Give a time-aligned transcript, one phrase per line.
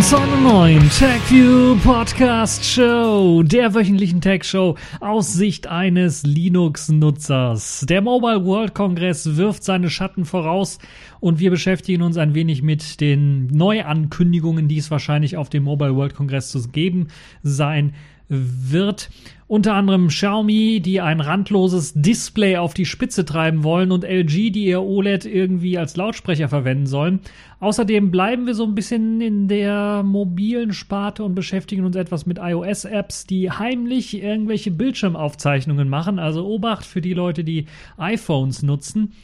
[0.00, 7.84] willkommen zu einer neuen TechView Podcast Show, der wöchentlichen Tech Show aus Sicht eines Linux-Nutzers.
[7.88, 10.78] Der Mobile World Congress wirft seine Schatten voraus
[11.20, 15.94] und wir beschäftigen uns ein wenig mit den Neuankündigungen, die es wahrscheinlich auf dem Mobile
[15.94, 17.08] World Congress zu geben
[17.42, 17.92] sein
[18.28, 19.10] wird.
[19.50, 24.66] Unter anderem Xiaomi, die ein randloses Display auf die Spitze treiben wollen und LG, die
[24.66, 27.18] ihr OLED irgendwie als Lautsprecher verwenden sollen.
[27.58, 32.38] Außerdem bleiben wir so ein bisschen in der mobilen Sparte und beschäftigen uns etwas mit
[32.38, 36.20] iOS-Apps, die heimlich irgendwelche Bildschirmaufzeichnungen machen.
[36.20, 39.14] Also Obacht für die Leute, die iPhones nutzen.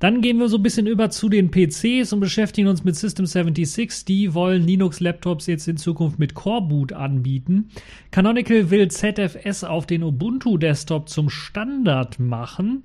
[0.00, 3.26] Dann gehen wir so ein bisschen über zu den PCs und beschäftigen uns mit System
[3.26, 4.04] 76.
[4.04, 7.70] Die wollen Linux-Laptops jetzt in Zukunft mit Core Boot anbieten.
[8.10, 12.82] Canonical will ZFS auf den Ubuntu-Desktop zum Standard machen.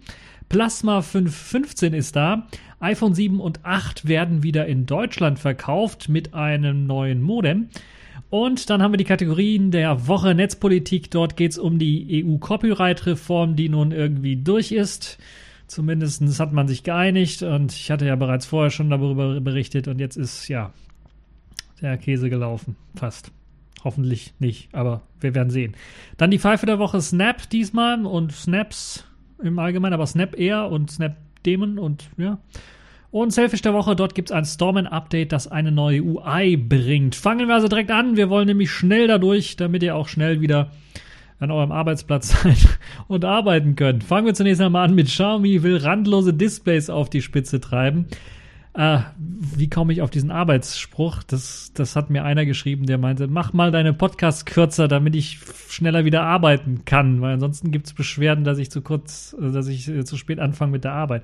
[0.50, 2.48] Plasma 515 ist da.
[2.80, 7.70] iPhone 7 und 8 werden wieder in Deutschland verkauft mit einem neuen Modem.
[8.32, 11.10] Und dann haben wir die Kategorien der Woche Netzpolitik.
[11.12, 15.18] Dort geht es um die EU-Copyright-Reform, die nun irgendwie durch ist.
[15.70, 20.00] Zumindest hat man sich geeinigt und ich hatte ja bereits vorher schon darüber berichtet und
[20.00, 20.74] jetzt ist ja
[21.80, 22.76] der Käse gelaufen.
[22.96, 23.32] Fast.
[23.84, 25.76] Hoffentlich nicht, aber wir werden sehen.
[26.18, 29.06] Dann die Pfeife der Woche Snap diesmal und Snaps
[29.44, 32.40] im Allgemeinen, aber Snap eher und Snap Demon und ja.
[33.12, 37.16] Und Selfish der Woche, dort gibt es ein Stormen-Update, das eine neue UI bringt.
[37.16, 38.18] Fangen wir also direkt an.
[38.18, 40.72] Wir wollen nämlich schnell dadurch, damit ihr auch schnell wieder
[41.40, 42.58] an eurem Arbeitsplatz sein
[43.08, 44.04] und arbeiten könnt.
[44.04, 48.08] Fangen wir zunächst einmal an mit Xiaomi will randlose Displays auf die Spitze treiben.
[48.74, 51.24] Äh, wie komme ich auf diesen Arbeitsspruch?
[51.24, 55.40] Das, das hat mir einer geschrieben, der meinte, mach mal deine Podcasts kürzer, damit ich
[55.70, 59.88] schneller wieder arbeiten kann, weil ansonsten gibt es Beschwerden, dass ich zu kurz, dass ich
[59.90, 61.24] äh, zu spät anfange mit der Arbeit.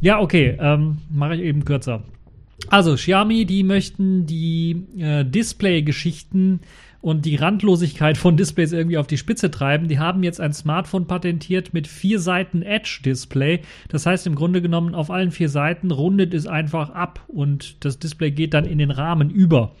[0.00, 2.04] Ja, okay, ähm, mache ich eben kürzer.
[2.68, 6.60] Also Xiaomi, die möchten die äh, Display-Geschichten
[7.04, 9.88] und die Randlosigkeit von Displays irgendwie auf die Spitze treiben.
[9.88, 13.60] Die haben jetzt ein Smartphone patentiert mit vier Seiten Edge-Display.
[13.90, 17.98] Das heißt im Grunde genommen, auf allen vier Seiten rundet es einfach ab und das
[17.98, 19.72] Display geht dann in den Rahmen über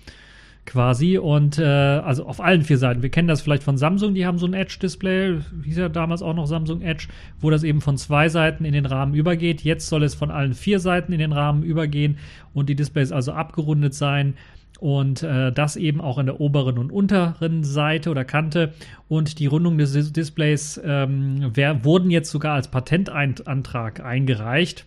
[0.66, 3.02] quasi und äh, also auf allen vier Seiten.
[3.02, 6.34] Wir kennen das vielleicht von Samsung, die haben so ein Edge-Display, hieß ja damals auch
[6.34, 7.08] noch Samsung Edge,
[7.40, 9.62] wo das eben von zwei Seiten in den Rahmen übergeht.
[9.62, 12.18] Jetzt soll es von allen vier Seiten in den Rahmen übergehen
[12.52, 14.34] und die Displays also abgerundet sein
[14.80, 18.74] und äh, das eben auch an der oberen und unteren Seite oder Kante.
[19.08, 24.84] Und die Rundung des Displays ähm, wär, wurden jetzt sogar als Patentantrag eingereicht.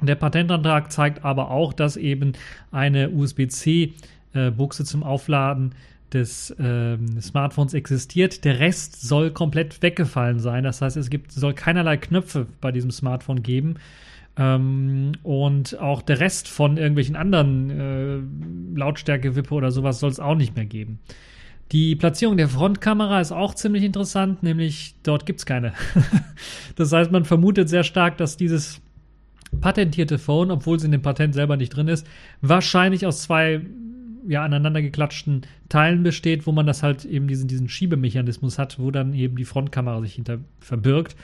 [0.00, 2.32] Der Patentantrag zeigt aber auch, dass eben
[2.72, 5.74] eine USB-C-Buchse äh, zum Aufladen
[6.12, 8.44] des äh, Smartphones existiert.
[8.44, 10.64] Der Rest soll komplett weggefallen sein.
[10.64, 13.76] Das heißt, es gibt, soll keinerlei Knöpfe bei diesem Smartphone geben.
[14.36, 20.34] Ähm, und auch der Rest von irgendwelchen anderen äh, Lautstärke-Wippe oder sowas soll es auch
[20.34, 21.00] nicht mehr geben.
[21.70, 25.72] Die Platzierung der Frontkamera ist auch ziemlich interessant, nämlich dort gibt es keine.
[26.76, 28.80] das heißt, man vermutet sehr stark, dass dieses
[29.60, 32.06] patentierte Phone, obwohl es in dem Patent selber nicht drin ist,
[32.40, 33.62] wahrscheinlich aus zwei
[34.26, 38.90] ja, aneinander geklatschten Teilen besteht, wo man das halt eben diesen, diesen Schiebemechanismus hat, wo
[38.90, 41.16] dann eben die Frontkamera sich hinter verbirgt.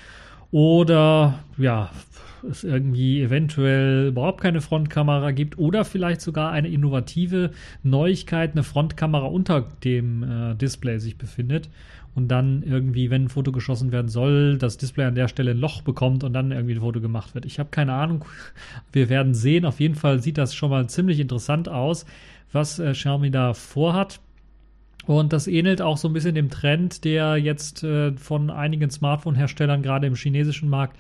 [0.51, 1.91] Oder ja,
[2.49, 7.51] es irgendwie eventuell überhaupt keine Frontkamera gibt oder vielleicht sogar eine innovative
[7.83, 11.69] Neuigkeit, eine Frontkamera unter dem äh, Display sich befindet
[12.15, 15.59] und dann irgendwie, wenn ein Foto geschossen werden soll, das Display an der Stelle ein
[15.59, 17.45] Loch bekommt und dann irgendwie ein Foto gemacht wird.
[17.45, 18.25] Ich habe keine Ahnung.
[18.93, 19.65] Wir werden sehen.
[19.65, 22.07] Auf jeden Fall sieht das schon mal ziemlich interessant aus,
[22.53, 24.21] was äh, Xiaomi da vorhat.
[25.09, 29.81] Und das ähnelt auch so ein bisschen dem Trend, der jetzt äh, von einigen Smartphone-Herstellern
[29.81, 30.99] gerade im chinesischen Markt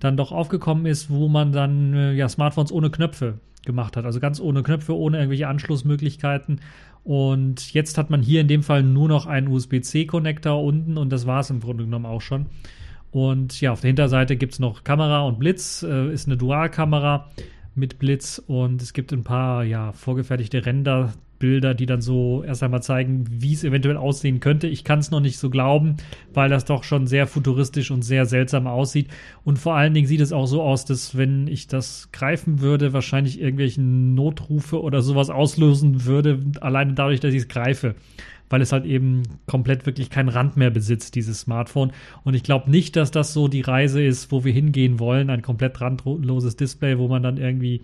[0.00, 4.06] dann doch aufgekommen ist, wo man dann äh, ja Smartphones ohne Knöpfe gemacht hat.
[4.06, 6.62] Also ganz ohne Knöpfe, ohne irgendwelche Anschlussmöglichkeiten.
[7.04, 11.24] Und jetzt hat man hier in dem Fall nur noch einen USB-C-Connector unten und das
[11.24, 12.46] war es im Grunde genommen auch schon.
[13.12, 17.30] Und ja, auf der Hinterseite gibt es noch Kamera und Blitz, äh, ist eine Dualkamera
[17.76, 21.12] mit Blitz und es gibt ein paar ja vorgefertigte Render
[21.44, 24.66] Bilder, die dann so erst einmal zeigen, wie es eventuell aussehen könnte.
[24.66, 25.98] Ich kann es noch nicht so glauben,
[26.32, 29.08] weil das doch schon sehr futuristisch und sehr seltsam aussieht.
[29.44, 32.94] Und vor allen Dingen sieht es auch so aus, dass wenn ich das greifen würde,
[32.94, 37.94] wahrscheinlich irgendwelchen Notrufe oder sowas auslösen würde, alleine dadurch, dass ich es greife
[38.50, 41.92] weil es halt eben komplett wirklich keinen Rand mehr besitzt, dieses Smartphone.
[42.24, 45.42] Und ich glaube nicht, dass das so die Reise ist, wo wir hingehen wollen, ein
[45.42, 47.82] komplett randloses Display, wo man dann irgendwie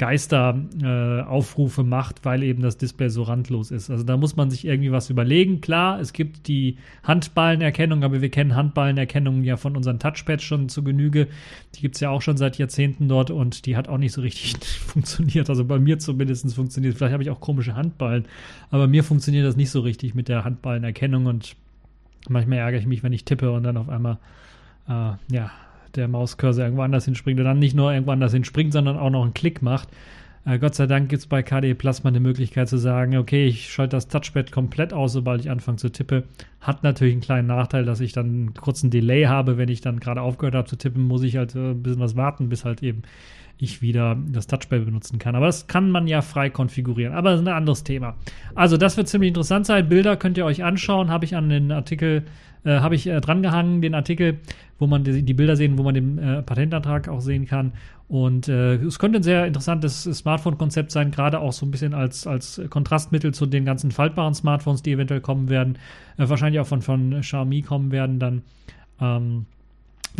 [0.00, 3.90] Geisteraufrufe äh, macht, weil eben das Display so randlos ist.
[3.90, 5.60] Also da muss man sich irgendwie was überlegen.
[5.60, 10.82] Klar, es gibt die Handballenerkennung, aber wir kennen Handballenerkennung ja von unseren Touchpads schon zu
[10.82, 11.28] Genüge.
[11.74, 14.22] Die gibt es ja auch schon seit Jahrzehnten dort und die hat auch nicht so
[14.22, 15.50] richtig funktioniert.
[15.50, 16.96] Also bei mir zumindest funktioniert.
[16.96, 18.24] Vielleicht habe ich auch komische Handballen,
[18.70, 21.56] aber mir funktioniert das nicht so richtig mit der Handballenerkennung und
[22.26, 24.16] manchmal ärgere ich mich, wenn ich tippe und dann auf einmal
[24.88, 25.50] äh, ja,
[25.96, 29.22] der Mauscursor irgendwo anders hinspringt und dann nicht nur irgendwo anders hinspringt, sondern auch noch
[29.22, 29.88] einen Klick macht.
[30.44, 33.70] Äh, Gott sei Dank gibt es bei KDE Plasma eine Möglichkeit zu sagen, okay, ich
[33.70, 36.24] schalte das Touchpad komplett aus, sobald ich anfange zu tippen.
[36.60, 39.58] Hat natürlich einen kleinen Nachteil, dass ich dann einen kurzen Delay habe.
[39.58, 42.16] Wenn ich dann gerade aufgehört habe zu tippen, muss ich halt äh, ein bisschen was
[42.16, 43.02] warten, bis halt eben
[43.60, 45.34] ich wieder das Touchpad benutzen kann.
[45.34, 47.14] Aber das kann man ja frei konfigurieren.
[47.14, 48.16] Aber das ist ein anderes Thema.
[48.54, 49.88] Also, das wird ziemlich interessant sein.
[49.88, 51.10] Bilder könnt ihr euch anschauen.
[51.10, 52.24] Habe ich an den Artikel,
[52.64, 54.38] äh, habe ich äh, drangehangen, den Artikel,
[54.78, 57.72] wo man die, die, Bilder sehen, wo man den äh, Patentantrag auch sehen kann.
[58.08, 62.26] Und äh, es könnte ein sehr interessantes Smartphone-Konzept sein, gerade auch so ein bisschen als,
[62.26, 65.78] als Kontrastmittel zu den ganzen faltbaren Smartphones, die eventuell kommen werden.
[66.18, 68.42] Äh, wahrscheinlich auch von, von Xiaomi kommen werden dann.
[69.00, 69.46] Ähm,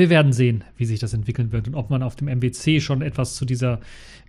[0.00, 3.02] wir werden sehen, wie sich das entwickeln wird und ob man auf dem MWC schon
[3.02, 3.80] etwas zu dieser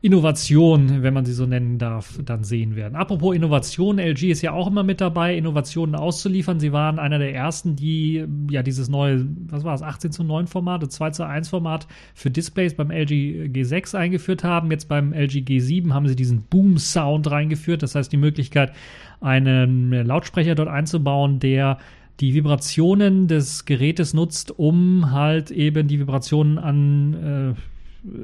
[0.01, 2.95] Innovation, wenn man sie so nennen darf, dann sehen werden.
[2.95, 6.59] Apropos Innovation, LG ist ja auch immer mit dabei, Innovationen auszuliefern.
[6.59, 10.47] Sie waren einer der ersten, die ja dieses neue, was war es, 18 zu 9
[10.47, 14.71] Format, 2 zu 1 Format für Displays beim LG G6 eingeführt haben.
[14.71, 17.81] Jetzt beim LG G7 haben sie diesen Boom Sound reingeführt.
[17.81, 18.73] Das heißt, die Möglichkeit,
[19.21, 21.77] einen Lautsprecher dort einzubauen, der
[22.19, 27.61] die Vibrationen des Gerätes nutzt, um halt eben die Vibrationen an äh,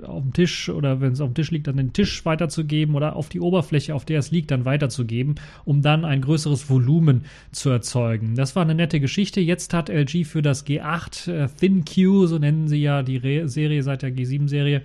[0.05, 3.15] auf dem Tisch oder wenn es auf dem Tisch liegt, an den Tisch weiterzugeben oder
[3.15, 5.35] auf die Oberfläche, auf der es liegt, dann weiterzugeben,
[5.65, 8.35] um dann ein größeres Volumen zu erzeugen.
[8.35, 9.39] Das war eine nette Geschichte.
[9.39, 13.83] Jetzt hat LG für das G8 äh, ThinQ, so nennen sie ja die Re Serie
[13.83, 14.81] seit der G7-Serie,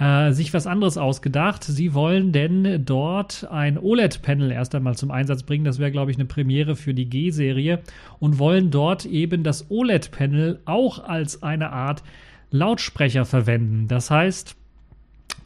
[0.00, 1.62] äh, sich was anderes ausgedacht.
[1.62, 5.64] Sie wollen denn dort ein OLED-Panel erst einmal zum Einsatz bringen.
[5.64, 7.80] Das wäre, glaube ich, eine Premiere für die G-Serie.
[8.18, 12.02] Und wollen dort eben das OLED-Panel auch als eine Art
[12.50, 13.88] Lautsprecher verwenden.
[13.88, 14.56] Das heißt,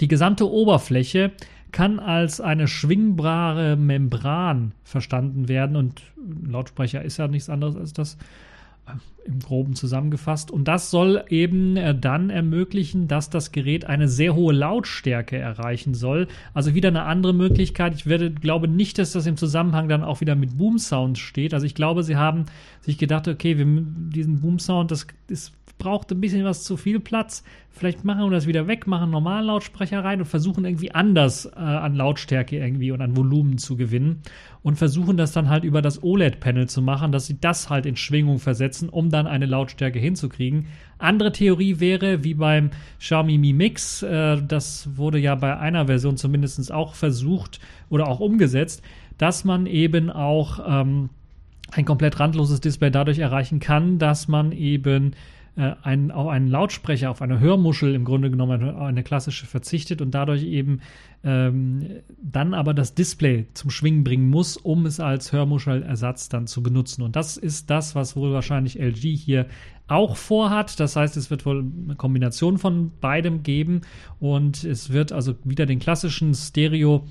[0.01, 1.33] die gesamte Oberfläche
[1.73, 6.03] kann als eine schwingbare Membran verstanden werden und
[6.47, 8.17] Lautsprecher ist ja nichts anderes als das
[9.25, 10.51] im groben zusammengefasst.
[10.51, 15.95] Und das soll eben äh, dann ermöglichen, dass das Gerät eine sehr hohe Lautstärke erreichen
[15.95, 16.29] soll.
[16.53, 17.95] Also wieder eine andere Möglichkeit.
[17.95, 21.55] Ich werde, glaube nicht, dass das im Zusammenhang dann auch wieder mit Boom Sound steht.
[21.55, 22.45] Also ich glaube, sie haben
[22.83, 27.01] sich gedacht, okay, wir, diesen Boom Sound, das ist braucht ein bisschen was zu viel
[27.01, 27.43] Platz.
[27.71, 31.59] Vielleicht machen wir das wieder weg, machen normalen Lautsprecher rein und versuchen irgendwie anders äh,
[31.59, 34.23] an Lautstärke irgendwie und an Volumen zu gewinnen
[34.65, 37.97] und versuchen das dann halt über das OLED-Panel zu machen, dass sie das halt in
[37.97, 40.67] Schwingung versetzen, um dann eine Lautstärke hinzukriegen.
[40.99, 46.17] Andere Theorie wäre, wie beim Xiaomi Mi Mix, äh, das wurde ja bei einer Version
[46.17, 48.83] zumindest auch versucht oder auch umgesetzt,
[49.19, 51.11] dass man eben auch ähm,
[51.71, 55.13] ein komplett randloses Display dadurch erreichen kann, dass man eben
[55.57, 60.03] äh, ein, auf einen Lautsprecher, auf eine Hörmuschel im Grunde genommen eine, eine klassische verzichtet
[60.03, 60.81] und dadurch eben
[61.23, 66.63] ähm, dann aber das Display zum Schwingen bringen muss, um es als Hörmuschelersatz dann zu
[66.63, 67.03] benutzen.
[67.03, 69.47] Und das ist das, was wohl wahrscheinlich LG hier
[69.87, 70.81] auch vorhat.
[70.81, 73.83] Das heißt, es wird wohl eine Kombination von beidem geben
[74.19, 77.07] und es wird also wieder den klassischen Stereo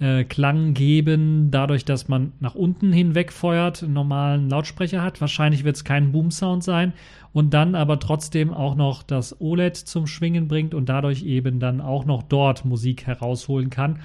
[0.00, 5.20] äh, Klang geben, dadurch, dass man nach unten hinweg feuert, einen normalen Lautsprecher hat.
[5.20, 6.92] Wahrscheinlich wird es kein Boom-Sound sein
[7.34, 11.82] und dann aber trotzdem auch noch das OLED zum Schwingen bringt und dadurch eben dann
[11.82, 13.98] auch noch dort Musik herausholen kann.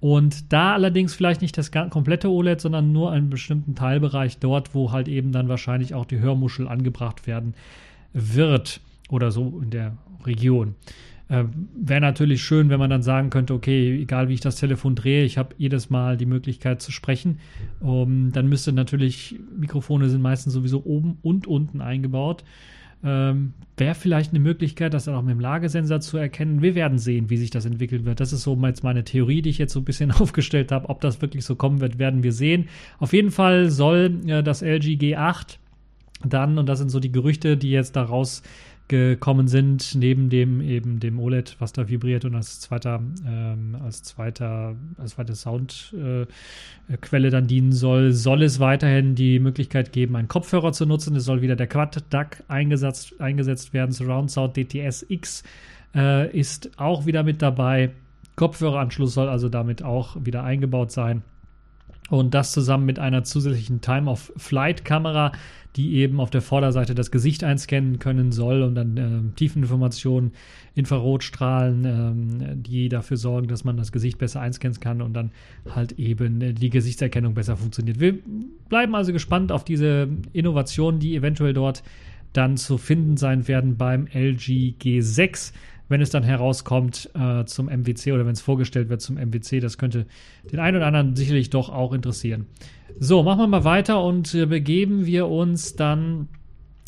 [0.00, 4.92] Und da allerdings vielleicht nicht das komplette OLED, sondern nur einen bestimmten Teilbereich dort, wo
[4.92, 7.54] halt eben dann wahrscheinlich auch die Hörmuschel angebracht werden
[8.12, 10.74] wird oder so in der Region.
[11.28, 14.94] Äh, Wäre natürlich schön, wenn man dann sagen könnte, okay, egal wie ich das Telefon
[14.94, 17.38] drehe, ich habe jedes Mal die Möglichkeit zu sprechen.
[17.80, 22.44] Um, dann müsste natürlich, Mikrofone sind meistens sowieso oben und unten eingebaut.
[23.04, 26.62] Ähm, Wäre vielleicht eine Möglichkeit, das dann auch mit dem Lagesensor zu erkennen.
[26.62, 28.20] Wir werden sehen, wie sich das entwickeln wird.
[28.20, 30.88] Das ist so jetzt meine Theorie, die ich jetzt so ein bisschen aufgestellt habe.
[30.88, 32.68] Ob das wirklich so kommen wird, werden wir sehen.
[32.98, 35.58] Auf jeden Fall soll äh, das LG G8
[36.24, 38.42] dann, und das sind so die Gerüchte, die jetzt daraus
[38.88, 44.02] gekommen sind, neben dem eben dem OLED, was da vibriert und als zweiter, ähm, als
[44.02, 46.26] zweiter, als zweite Soundquelle
[46.88, 51.16] äh, dann dienen soll, soll es weiterhin die Möglichkeit geben, einen Kopfhörer zu nutzen.
[51.16, 53.92] Es soll wieder der Quad DAC eingesetzt, eingesetzt werden.
[53.92, 55.44] Surround Sound DTS X
[55.94, 57.90] äh, ist auch wieder mit dabei.
[58.36, 61.22] Kopfhöreranschluss soll also damit auch wieder eingebaut sein.
[62.10, 65.32] Und das zusammen mit einer zusätzlichen Time-of-Flight-Kamera,
[65.76, 70.32] die eben auf der Vorderseite das Gesicht einscannen können soll und dann äh, Tiefeninformationen,
[70.74, 75.32] Infrarotstrahlen, äh, die dafür sorgen, dass man das Gesicht besser einscannen kann und dann
[75.74, 77.98] halt eben äh, die Gesichtserkennung besser funktioniert.
[77.98, 78.18] Wir
[78.68, 81.82] bleiben also gespannt auf diese Innovationen, die eventuell dort
[82.34, 85.52] dann zu finden sein werden beim LG G6
[85.88, 89.60] wenn es dann herauskommt äh, zum MWC oder wenn es vorgestellt wird zum MWC.
[89.60, 90.06] Das könnte
[90.50, 92.46] den einen oder anderen sicherlich doch auch interessieren.
[92.98, 96.28] So, machen wir mal weiter und äh, begeben wir uns dann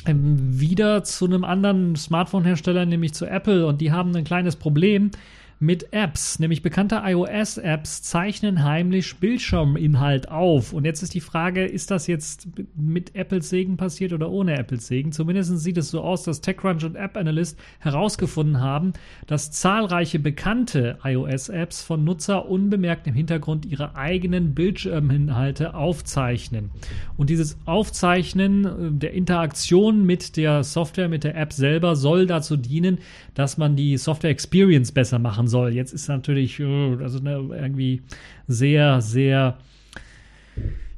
[0.06, 3.66] ähm, wieder zu einem anderen Smartphone-Hersteller, nämlich zu Apple.
[3.66, 5.10] Und die haben ein kleines Problem
[5.58, 10.74] mit Apps, nämlich bekannte iOS-Apps zeichnen heimlich Bildschirminhalt auf.
[10.74, 14.86] Und jetzt ist die Frage, ist das jetzt mit Apples Segen passiert oder ohne Apples
[14.86, 15.12] Segen?
[15.12, 18.92] Zumindest sieht es so aus, dass TechCrunch und App Analyst herausgefunden haben,
[19.26, 26.70] dass zahlreiche bekannte iOS-Apps von Nutzer unbemerkt im Hintergrund ihre eigenen Bildschirminhalte aufzeichnen.
[27.16, 32.58] Und dieses Aufzeichnen äh, der Interaktion mit der Software, mit der App selber soll dazu
[32.58, 32.98] dienen,
[33.32, 35.72] dass man die Software Experience besser machen machen soll.
[35.72, 38.02] Jetzt ist natürlich also irgendwie
[38.48, 39.56] sehr, sehr,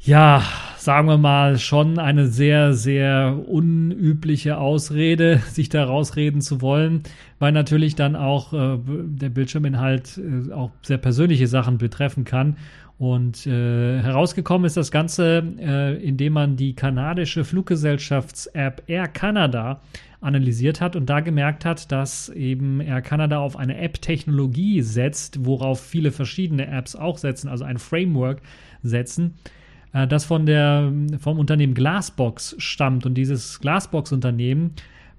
[0.00, 0.42] ja,
[0.76, 7.02] sagen wir mal, schon eine sehr, sehr unübliche Ausrede, sich da rausreden zu wollen,
[7.38, 12.56] weil natürlich dann auch äh, der Bildschirminhalt äh, auch sehr persönliche Sachen betreffen kann.
[12.98, 19.80] Und äh, herausgekommen ist das Ganze, äh, indem man die kanadische Fluggesellschafts-App Air Canada
[20.20, 25.80] analysiert hat und da gemerkt hat, dass eben Air Canada auf eine App-Technologie setzt, worauf
[25.80, 28.42] viele verschiedene Apps auch setzen, also ein Framework
[28.82, 29.34] setzen,
[29.92, 33.06] äh, das von der, vom Unternehmen Glassbox stammt.
[33.06, 34.72] Und dieses Glassbox-Unternehmen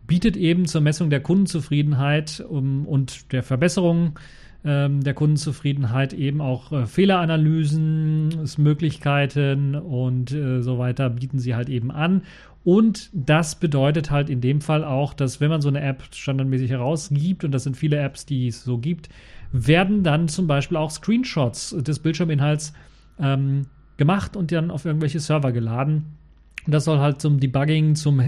[0.06, 4.20] bietet eben zur Messung der Kundenzufriedenheit um, und der Verbesserung
[4.66, 11.70] ähm, der Kundenzufriedenheit eben auch äh, Fehleranalysen, Möglichkeiten und äh, so weiter bieten sie halt
[11.70, 12.24] eben an.
[12.66, 16.72] Und das bedeutet halt in dem Fall auch, dass wenn man so eine App standardmäßig
[16.72, 19.10] herausgibt, und das sind viele Apps, die es so gibt,
[19.52, 22.74] werden dann zum Beispiel auch Screenshots des Bildschirminhalts
[23.20, 26.18] ähm, gemacht und dann auf irgendwelche Server geladen.
[26.66, 28.22] Und das soll halt zum Debugging, zum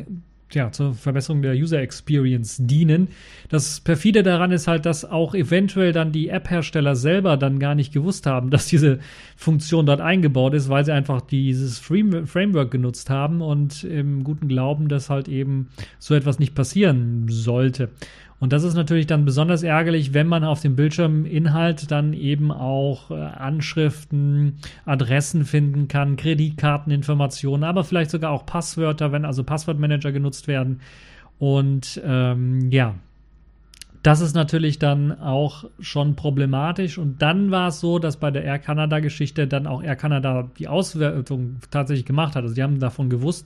[0.55, 3.09] ja, zur Verbesserung der User Experience dienen.
[3.49, 7.93] Das perfide daran ist halt, dass auch eventuell dann die App-Hersteller selber dann gar nicht
[7.93, 8.99] gewusst haben, dass diese
[9.35, 14.87] Funktion dort eingebaut ist, weil sie einfach dieses Framework genutzt haben und im guten Glauben,
[14.87, 17.89] dass halt eben so etwas nicht passieren sollte.
[18.41, 23.11] Und das ist natürlich dann besonders ärgerlich, wenn man auf dem Bildschirminhalt dann eben auch
[23.11, 30.47] äh, Anschriften, Adressen finden kann, Kreditkarteninformationen, aber vielleicht sogar auch Passwörter, wenn also Passwortmanager genutzt
[30.47, 30.81] werden.
[31.37, 32.95] Und ähm, ja,
[34.01, 36.97] das ist natürlich dann auch schon problematisch.
[36.97, 40.67] Und dann war es so, dass bei der Air Canada-Geschichte dann auch Air Canada die
[40.67, 42.41] Auswertung tatsächlich gemacht hat.
[42.41, 43.45] Also die haben davon gewusst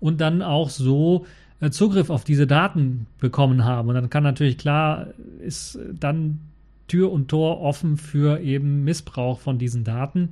[0.00, 1.24] und dann auch so
[1.70, 3.88] Zugriff auf diese Daten bekommen haben.
[3.88, 5.08] Und dann kann natürlich klar,
[5.40, 6.40] ist dann
[6.88, 10.30] Tür und Tor offen für eben Missbrauch von diesen Daten.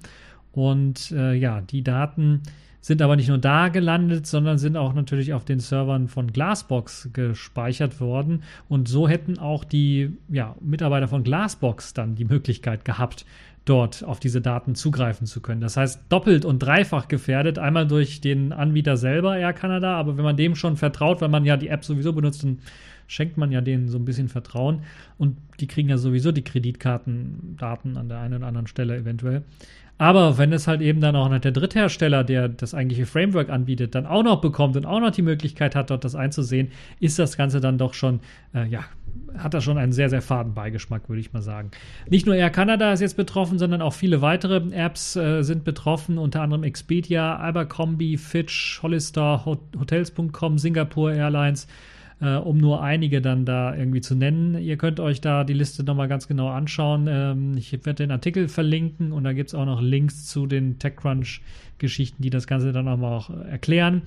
[0.52, 2.43] Und äh, ja, die Daten
[2.83, 7.11] sind aber nicht nur da gelandet, sondern sind auch natürlich auf den Servern von Glassbox
[7.12, 8.43] gespeichert worden.
[8.69, 13.25] Und so hätten auch die ja, Mitarbeiter von Glassbox dann die Möglichkeit gehabt,
[13.64, 15.61] dort auf diese Daten zugreifen zu können.
[15.61, 20.25] Das heißt, doppelt und dreifach gefährdet, einmal durch den Anbieter selber, Air Canada, aber wenn
[20.25, 22.59] man dem schon vertraut, weil man ja die App sowieso benutzt, dann
[23.07, 24.83] schenkt man ja denen so ein bisschen Vertrauen
[25.19, 29.42] und die kriegen ja sowieso die Kreditkartendaten an der einen oder anderen Stelle eventuell.
[29.99, 33.95] Aber wenn es halt eben dann auch noch der Dritthersteller, der das eigentliche Framework anbietet,
[33.95, 37.37] dann auch noch bekommt und auch noch die Möglichkeit hat, dort das einzusehen, ist das
[37.37, 38.19] Ganze dann doch schon,
[38.54, 38.85] äh, ja,
[39.39, 41.71] hat das schon einen sehr, sehr faden Beigeschmack, würde ich mal sagen.
[42.09, 46.19] Nicht nur Air Canada ist jetzt betroffen, sondern auch viele weitere Apps äh, sind betroffen,
[46.19, 51.67] unter anderem Expedia, Abercrombie, Fitch, Hollister, Hotels.com, Singapore Airlines,
[52.21, 54.57] äh, um nur einige dann da irgendwie zu nennen.
[54.59, 57.07] Ihr könnt euch da die Liste nochmal ganz genau anschauen.
[57.09, 60.79] Ähm, ich werde den Artikel verlinken und da gibt es auch noch Links zu den
[61.83, 64.03] TechCrunch-Geschichten, die das Ganze dann auch mal auch erklären.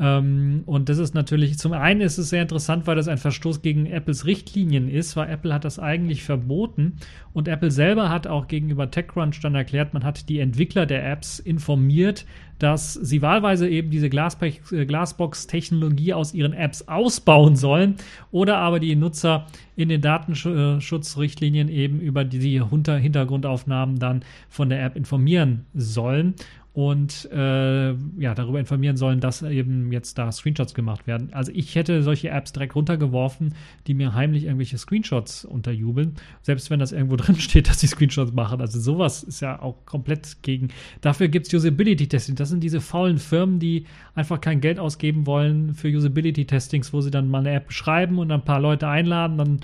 [0.00, 3.62] Ähm, und das ist natürlich, zum einen ist es sehr interessant, weil das ein Verstoß
[3.62, 6.96] gegen Apples Richtlinien ist, weil Apple hat das eigentlich verboten
[7.32, 11.38] und Apple selber hat auch gegenüber TechCrunch dann erklärt, man hat die Entwickler der Apps
[11.38, 12.26] informiert,
[12.58, 17.96] dass sie wahlweise eben diese äh, Glassbox-Technologie aus ihren Apps ausbauen sollen
[18.30, 24.96] oder aber die Nutzer in den Datenschutzrichtlinien eben über die Hintergrundaufnahmen dann von der App
[24.96, 26.34] informieren sollen.
[26.78, 31.30] Und äh, ja, darüber informieren sollen, dass eben jetzt da Screenshots gemacht werden.
[31.32, 33.56] Also ich hätte solche Apps direkt runtergeworfen,
[33.88, 38.32] die mir heimlich irgendwelche Screenshots unterjubeln, selbst wenn das irgendwo drin steht, dass sie Screenshots
[38.32, 38.60] machen.
[38.60, 40.68] Also sowas ist ja auch komplett gegen.
[41.00, 42.36] Dafür gibt es Usability-Testing.
[42.36, 47.10] Das sind diese faulen Firmen, die einfach kein Geld ausgeben wollen für Usability-Testings, wo sie
[47.10, 49.60] dann mal eine App schreiben und ein paar Leute einladen, dann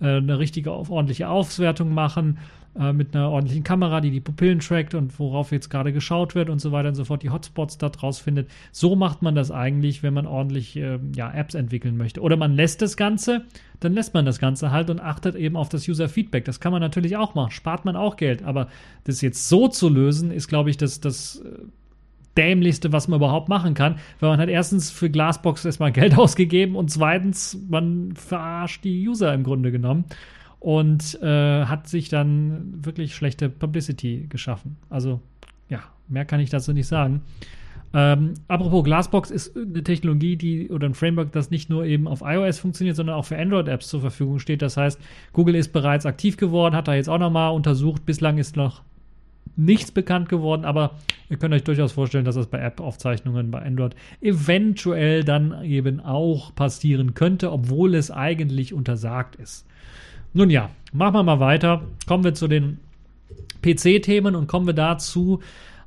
[0.00, 2.38] äh, eine richtige, ordentliche Auswertung machen
[2.78, 6.48] äh, mit einer ordentlichen Kamera, die die Pupillen trackt und worauf jetzt gerade geschaut wird
[6.48, 8.50] und so weiter und so fort, die Hotspots da draus findet.
[8.70, 12.22] So macht man das eigentlich, wenn man ordentlich äh, ja, Apps entwickeln möchte.
[12.22, 13.44] Oder man lässt das Ganze,
[13.80, 16.46] dann lässt man das Ganze halt und achtet eben auf das User-Feedback.
[16.46, 18.42] Das kann man natürlich auch machen, spart man auch Geld.
[18.42, 18.68] Aber
[19.04, 21.64] das jetzt so zu lösen, ist, glaube ich, das, das äh,
[22.38, 26.76] dämlichste, was man überhaupt machen kann, weil man hat erstens für Glassbox erstmal Geld ausgegeben
[26.76, 30.06] und zweitens, man verarscht die User im Grunde genommen
[30.62, 34.76] und äh, hat sich dann wirklich schlechte Publicity geschaffen.
[34.90, 35.20] Also
[35.68, 37.22] ja, mehr kann ich dazu nicht sagen.
[37.92, 42.22] Ähm, apropos Glassbox ist eine Technologie, die oder ein Framework, das nicht nur eben auf
[42.24, 44.62] iOS funktioniert, sondern auch für Android-Apps zur Verfügung steht.
[44.62, 45.00] Das heißt,
[45.32, 48.06] Google ist bereits aktiv geworden, hat da jetzt auch nochmal untersucht.
[48.06, 48.82] Bislang ist noch
[49.56, 50.92] nichts bekannt geworden, aber
[51.28, 56.54] ihr könnt euch durchaus vorstellen, dass das bei App-Aufzeichnungen bei Android eventuell dann eben auch
[56.54, 59.66] passieren könnte, obwohl es eigentlich untersagt ist.
[60.34, 61.82] Nun ja, machen wir mal weiter.
[62.06, 62.78] Kommen wir zu den
[63.62, 65.40] PC-Themen und kommen wir dazu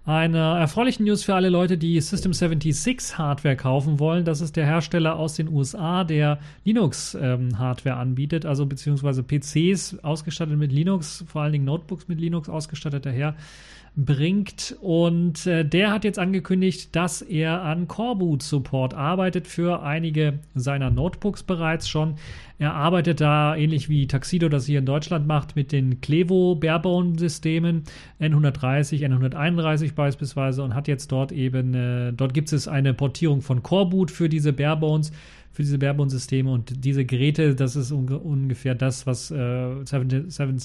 [0.06, 4.24] einer erfreulichen News für alle Leute, die System 76 Hardware kaufen wollen.
[4.24, 10.60] Das ist der Hersteller aus den USA, der Linux-Hardware ähm, anbietet, also beziehungsweise PCs ausgestattet
[10.60, 13.36] mit Linux, vor allen Dingen Notebooks mit Linux ausgestattet daher
[13.96, 14.76] bringt.
[14.82, 20.90] Und äh, der hat jetzt angekündigt, dass er an Coreboot Support arbeitet für einige seiner
[20.90, 22.16] Notebooks bereits schon.
[22.58, 27.84] Er arbeitet da ähnlich wie Taxido das hier in Deutschland macht mit den Clevo Barebone-Systemen
[28.20, 33.64] N130, N131 beispielsweise und hat jetzt dort eben, äh, dort gibt es eine Portierung von
[33.64, 35.12] Coreboot für diese Barebones
[35.52, 40.60] für diese Barebone-Systeme und diese Geräte, das ist un ungefähr das, was äh, 7, 7,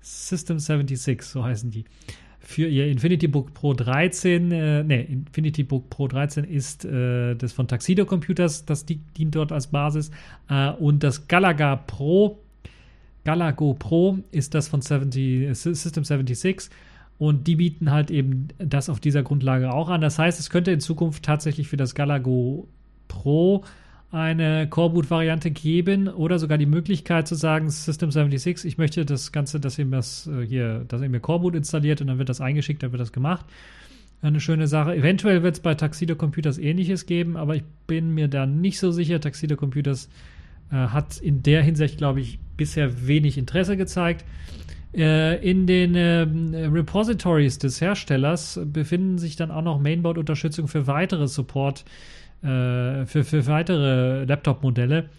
[0.00, 1.84] System 76, so heißen die.
[2.40, 7.52] Für ihr Infinity Book Pro 13, äh, ne, Infinity Book Pro 13 ist äh, das
[7.52, 10.10] von Tuxedo Computers, das dient dort als Basis.
[10.48, 12.40] Äh, und das Galaga Pro,
[13.24, 16.70] Galago Pro ist das von 70, System 76.
[17.18, 20.00] Und die bieten halt eben das auf dieser Grundlage auch an.
[20.00, 22.66] Das heißt, es könnte in Zukunft tatsächlich für das Galago
[23.08, 23.62] Pro
[24.12, 29.60] eine Coreboot-Variante geben oder sogar die Möglichkeit zu sagen, System 76, ich möchte das Ganze,
[29.60, 32.40] dass ihr mir das äh, hier, dass ihr mir Coreboot installiert und dann wird das
[32.40, 33.46] eingeschickt, dann wird das gemacht.
[34.22, 34.94] Eine schöne Sache.
[34.94, 38.90] Eventuell wird es bei Taxido Computers ähnliches geben, aber ich bin mir da nicht so
[38.90, 39.20] sicher.
[39.20, 40.10] Taxido Computers
[40.70, 44.24] äh, hat in der Hinsicht, glaube ich, bisher wenig Interesse gezeigt.
[44.92, 46.26] Äh, in den äh,
[46.66, 53.46] Repositories des Herstellers befinden sich dann auch noch Mainboard-Unterstützung für weitere Support- äh, für, für
[53.46, 55.10] weitere Laptop-Modelle.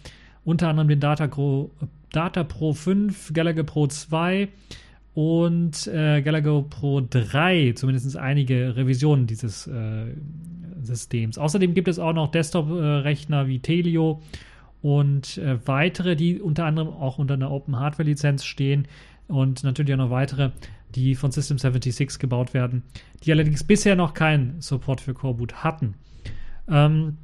[0.44, 1.70] Unter anderem den Data, Pro,
[2.10, 4.48] Data Pro 5, Gallagher Pro 2
[5.14, 10.06] und äh, Gallagher Pro 3, zumindest einige Revisionen dieses äh,
[10.82, 11.38] Systems.
[11.38, 14.22] Außerdem gibt es auch noch Desktop-Rechner wie Telio
[14.80, 18.88] und äh, weitere, die unter anderem auch unter einer Open Hardware Lizenz stehen
[19.28, 20.50] und natürlich auch noch weitere,
[20.94, 22.82] die von System 76 gebaut werden,
[23.24, 25.94] die allerdings bisher noch keinen Support für Coreboot hatten.
[26.68, 27.18] Ähm,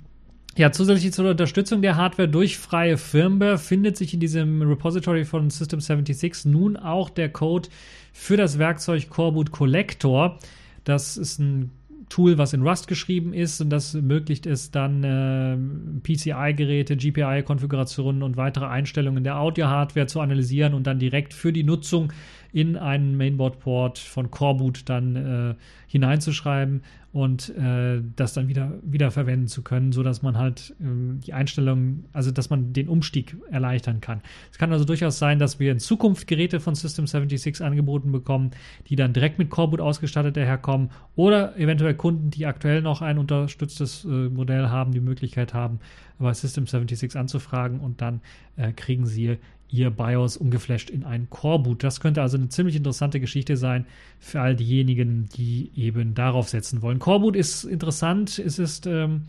[0.57, 5.51] ja, zusätzlich zur Unterstützung der Hardware durch freie Firmware findet sich in diesem Repository von
[5.51, 7.69] System 76 nun auch der Code
[8.13, 10.39] für das Werkzeug Coreboot Collector.
[10.83, 11.71] Das ist ein
[12.09, 15.57] Tool, was in Rust geschrieben ist und das ermöglicht es dann äh,
[16.03, 22.13] PCI-Geräte, GPI-Konfigurationen und weitere Einstellungen der Audio-Hardware zu analysieren und dann direkt für die Nutzung
[22.53, 25.55] in einen Mainboard-Port von Coreboot dann äh,
[25.87, 31.33] hineinzuschreiben und äh, das dann wieder, wieder verwenden zu können, sodass man halt ähm, die
[31.33, 34.21] Einstellungen, also dass man den Umstieg erleichtern kann.
[34.53, 38.51] Es kann also durchaus sein, dass wir in Zukunft Geräte von System 76 angeboten bekommen,
[38.89, 44.05] die dann direkt mit Coreboot ausgestattet daherkommen oder eventuell Kunden, die aktuell noch ein unterstütztes
[44.05, 45.81] äh, Modell haben, die Möglichkeit haben,
[46.19, 48.21] bei System 76 anzufragen und dann
[48.57, 49.39] äh, kriegen sie
[49.71, 51.85] ihr BIOS ungeflasht in ein Core-Boot.
[51.85, 53.87] Das könnte also eine ziemlich interessante Geschichte sein
[54.19, 56.99] für all diejenigen, die eben darauf setzen wollen.
[56.99, 58.39] Core-Boot ist interessant.
[58.39, 59.23] Es ist ähm,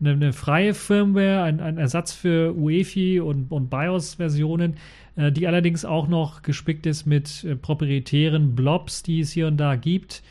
[0.00, 4.76] eine, eine, freie Firmware, ein, ein, Ersatz für UEFI und, und BIOS-Versionen,
[5.16, 9.56] äh, die allerdings auch noch gespickt ist mit äh, proprietären Blobs, die es hier und
[9.56, 10.22] da gibt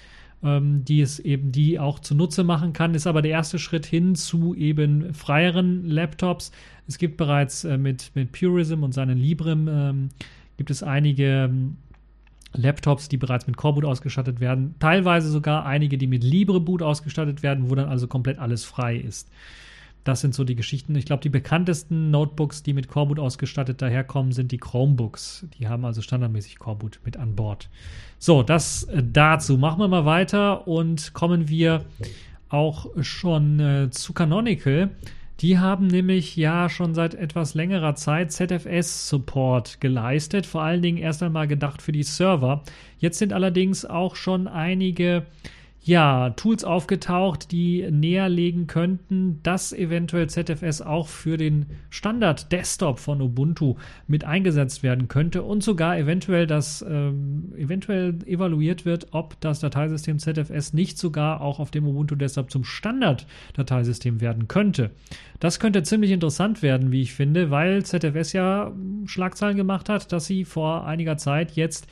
[0.44, 4.16] ähm, die es eben die auch zunutze machen kann, ist aber der erste Schritt hin
[4.16, 6.52] zu eben freieren Laptops.
[6.88, 10.10] Es gibt bereits äh, mit, mit Purism und seinen Librem ähm,
[10.58, 11.78] gibt es einige ähm,
[12.54, 17.70] Laptops, die bereits mit Coreboot ausgestattet werden, teilweise sogar einige, die mit LibreBoot ausgestattet werden,
[17.70, 19.30] wo dann also komplett alles frei ist.
[20.10, 20.96] Das sind so die Geschichten.
[20.96, 25.46] Ich glaube, die bekanntesten Notebooks, die mit Coreboot ausgestattet daherkommen, sind die Chromebooks.
[25.60, 27.70] Die haben also standardmäßig Coreboot mit an Bord.
[28.18, 29.60] So, das äh, dazu.
[29.60, 31.86] Machen wir mal weiter und kommen wir
[32.50, 34.90] auch schon äh, zu Canonical.
[35.42, 41.22] Die haben nämlich ja schon seit etwas längerer Zeit ZFS-Support geleistet, vor allen Dingen erst
[41.22, 42.64] einmal gedacht für die Server.
[42.98, 45.28] Jetzt sind allerdings auch schon einige
[45.82, 53.76] ja, Tools aufgetaucht, die näherlegen könnten, dass eventuell ZFS auch für den Standard-Desktop von Ubuntu
[54.06, 60.20] mit eingesetzt werden könnte und sogar eventuell, dass ähm, eventuell evaluiert wird, ob das Dateisystem
[60.20, 64.92] ZFS nicht sogar auch auf dem Ubuntu-Desktop zum Standard-Dateisystem werden könnte.
[65.40, 68.74] Das könnte ziemlich interessant werden, wie ich finde, weil ZFS ja
[69.06, 71.88] Schlagzeilen gemacht hat, dass sie vor einiger Zeit jetzt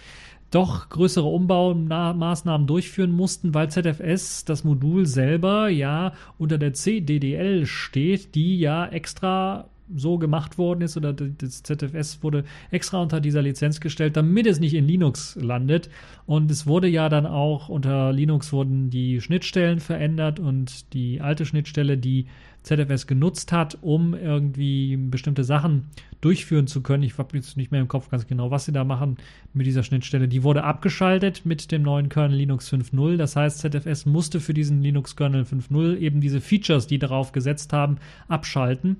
[0.52, 8.36] doch größere Umbaumaßnahmen durchführen mussten, weil ZFS das Modul selber ja unter der CDDL steht,
[8.36, 13.80] die ja extra so gemacht worden ist oder das ZFS wurde extra unter dieser Lizenz
[13.80, 15.90] gestellt, damit es nicht in Linux landet.
[16.26, 21.46] Und es wurde ja dann auch unter Linux wurden die Schnittstellen verändert und die alte
[21.46, 22.28] Schnittstelle, die
[22.68, 25.86] ZFS genutzt hat, um irgendwie bestimmte Sachen
[26.22, 27.04] durchführen zu können.
[27.04, 29.18] Ich habe jetzt nicht mehr im Kopf ganz genau, was sie da machen
[29.54, 30.28] mit dieser Schnittstelle.
[30.28, 33.18] Die wurde abgeschaltet mit dem neuen Kernel Linux 5.0.
[33.18, 37.74] Das heißt, ZFS musste für diesen Linux Kernel 5.0 eben diese Features, die darauf gesetzt
[37.74, 38.98] haben, abschalten.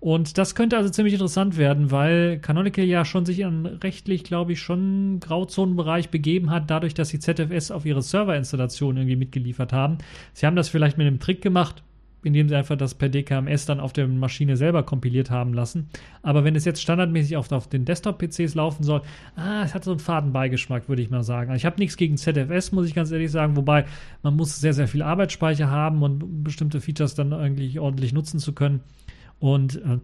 [0.00, 4.52] Und das könnte also ziemlich interessant werden, weil Canonical ja schon sich in rechtlich, glaube
[4.52, 9.98] ich, schon Grauzonenbereich begeben hat, dadurch, dass sie ZFS auf ihre Serverinstallation irgendwie mitgeliefert haben.
[10.32, 11.82] Sie haben das vielleicht mit einem Trick gemacht,
[12.22, 15.88] indem sie einfach das per DKMS dann auf der Maschine selber kompiliert haben lassen.
[16.22, 19.02] Aber wenn es jetzt standardmäßig auf, auf den Desktop-PCs laufen soll,
[19.36, 21.54] ah, es hat so einen Fadenbeigeschmack, würde ich mal sagen.
[21.54, 23.86] Ich habe nichts gegen ZFS, muss ich ganz ehrlich sagen, wobei
[24.22, 28.52] man muss sehr, sehr viel Arbeitsspeicher haben und bestimmte Features dann eigentlich ordentlich nutzen zu
[28.52, 28.80] können.
[29.38, 29.98] Und äh,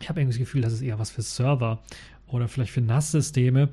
[0.00, 1.80] ich habe irgendwie das Gefühl, das ist eher was für Server
[2.26, 3.68] oder vielleicht für NAS-Systeme.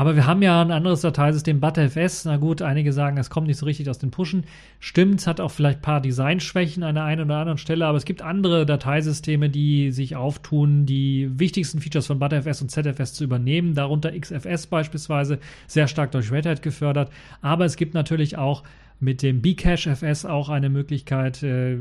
[0.00, 2.24] Aber wir haben ja ein anderes Dateisystem, ButterFS.
[2.24, 4.44] Na gut, einige sagen, es kommt nicht so richtig aus den Pushen.
[4.78, 7.98] Stimmt, es hat auch vielleicht ein paar Designschwächen an der einen oder anderen Stelle, aber
[7.98, 13.24] es gibt andere Dateisysteme, die sich auftun, die wichtigsten Features von ButterFS und ZFS zu
[13.24, 17.10] übernehmen, darunter XFS beispielsweise, sehr stark durch Red Hat gefördert.
[17.42, 18.62] Aber es gibt natürlich auch
[19.00, 21.76] mit dem Bcache FS auch eine Möglichkeit, äh,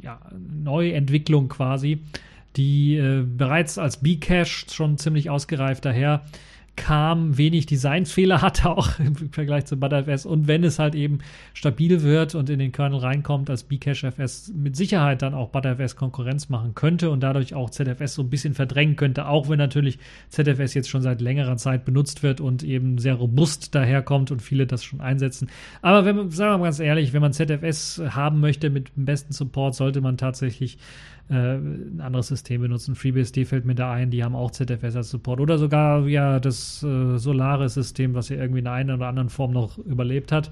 [0.00, 0.18] ja,
[0.64, 2.00] Neuentwicklung quasi,
[2.56, 6.24] die äh, bereits als Bcache schon ziemlich ausgereift daher
[6.74, 10.26] kam, wenig Designfehler hatte, auch im Vergleich zu ButterFS.
[10.26, 11.18] Und wenn es halt eben
[11.52, 15.96] stabil wird und in den Kernel reinkommt, als Bcache FS mit Sicherheit dann auch ButterFS
[15.96, 19.98] Konkurrenz machen könnte und dadurch auch ZFS so ein bisschen verdrängen könnte, auch wenn natürlich
[20.30, 24.66] ZFS jetzt schon seit längerer Zeit benutzt wird und eben sehr robust daherkommt und viele
[24.66, 25.48] das schon einsetzen.
[25.82, 29.04] Aber wenn man, sagen wir mal ganz ehrlich, wenn man ZFS haben möchte mit dem
[29.04, 30.78] besten Support, sollte man tatsächlich
[31.28, 32.94] äh, ein anderes System benutzen.
[32.94, 36.82] FreeBSD fällt mir da ein, die haben auch ZFS als Support oder sogar ja das
[36.82, 40.50] äh, Solaris-System, was ja irgendwie in einer oder anderen Form noch überlebt hat.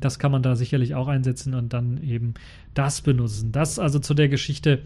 [0.00, 2.34] Das kann man da sicherlich auch einsetzen und dann eben
[2.74, 3.52] das benutzen.
[3.52, 4.80] Das also zu der Geschichte,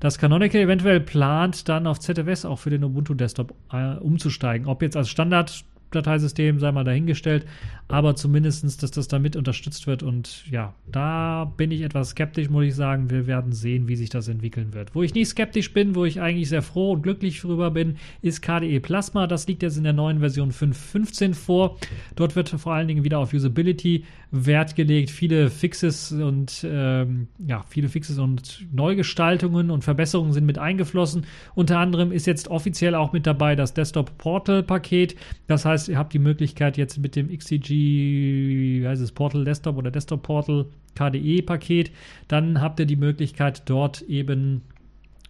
[0.00, 4.66] dass Canonical eventuell plant, dann auf ZFS auch für den Ubuntu Desktop äh, umzusteigen.
[4.66, 7.46] Ob jetzt als Standard Dateisystem, sei mal dahingestellt,
[7.88, 10.02] aber zumindest, dass das damit unterstützt wird.
[10.02, 13.10] Und ja, da bin ich etwas skeptisch, muss ich sagen.
[13.10, 14.94] Wir werden sehen, wie sich das entwickeln wird.
[14.94, 18.42] Wo ich nicht skeptisch bin, wo ich eigentlich sehr froh und glücklich drüber bin, ist
[18.42, 19.26] KDE Plasma.
[19.26, 21.78] Das liegt jetzt in der neuen Version 5.15 vor.
[22.14, 25.10] Dort wird vor allen Dingen wieder auf Usability Wert gelegt.
[25.10, 31.24] Viele Fixes und ähm, ja, viele Fixes und Neugestaltungen und Verbesserungen sind mit eingeflossen.
[31.54, 35.16] Unter anderem ist jetzt offiziell auch mit dabei das Desktop Portal Paket.
[35.46, 39.76] Das heißt, ihr habt die Möglichkeit jetzt mit dem XCG, wie heißt es, Portal Desktop
[39.76, 41.90] oder Desktop Portal KDE Paket,
[42.28, 44.62] dann habt ihr die Möglichkeit dort eben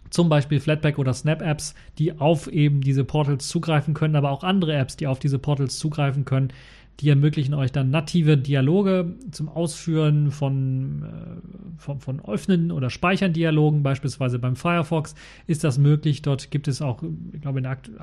[0.09, 4.73] zum Beispiel Flatpak oder Snap-Apps, die auf eben diese Portals zugreifen können, aber auch andere
[4.73, 6.51] Apps, die auf diese Portals zugreifen können,
[6.99, 13.31] die ermöglichen euch dann native Dialoge zum Ausführen von, äh, von, von Öffnen oder Speichern
[13.31, 13.83] Dialogen.
[13.83, 15.15] Beispielsweise beim Firefox
[15.47, 16.21] ist das möglich.
[16.21, 17.61] Dort gibt es auch, ich glaube,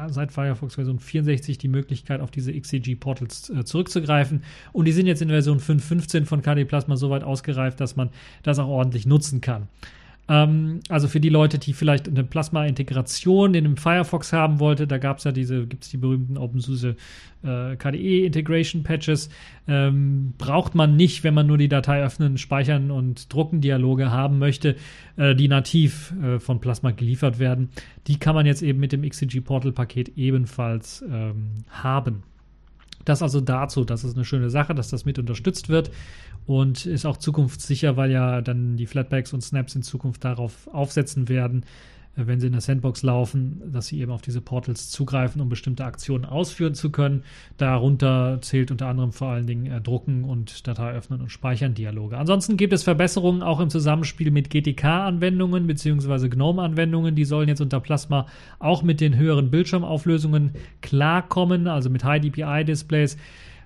[0.08, 4.42] seit Firefox Version 64 die Möglichkeit, auf diese XCG-Portals äh, zurückzugreifen.
[4.72, 8.08] Und die sind jetzt in Version 5.15 von KD Plasma so weit ausgereift, dass man
[8.42, 9.68] das auch ordentlich nutzen kann.
[10.28, 14.98] Ähm, also für die Leute, die vielleicht eine Plasma-Integration in einem Firefox haben wollte, da
[14.98, 16.96] gab es ja diese, gibt es die berühmten OpenSUSE
[17.44, 19.28] äh, KDE Integration Patches.
[19.68, 24.38] Ähm, braucht man nicht, wenn man nur die Datei öffnen, speichern und drucken Dialoge haben
[24.38, 24.76] möchte,
[25.16, 27.70] äh, die nativ äh, von Plasma geliefert werden.
[28.06, 32.22] Die kann man jetzt eben mit dem XCG Portal Paket ebenfalls ähm, haben.
[33.06, 35.90] Das also dazu, das ist eine schöne Sache, dass das mit unterstützt wird
[36.44, 41.28] und ist auch zukunftssicher, weil ja dann die Flatbacks und Snaps in Zukunft darauf aufsetzen
[41.28, 41.64] werden,
[42.16, 45.84] wenn sie in der Sandbox laufen, dass sie eben auf diese Portals zugreifen, um bestimmte
[45.84, 47.24] Aktionen ausführen zu können.
[47.58, 52.16] Darunter zählt unter anderem vor allen Dingen äh, Drucken und Datei öffnen und speichern Dialoge.
[52.16, 56.28] Ansonsten gibt es Verbesserungen auch im Zusammenspiel mit GTK-Anwendungen bzw.
[56.28, 57.14] GNOME-Anwendungen.
[57.14, 58.26] Die sollen jetzt unter Plasma
[58.58, 63.18] auch mit den höheren Bildschirmauflösungen klarkommen, also mit High DPI-Displays.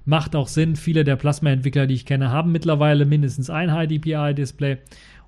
[0.04, 0.76] Macht auch Sinn.
[0.76, 4.78] Viele der Plasma-Entwickler, die ich kenne, haben mittlerweile mindestens ein High DPI-Display.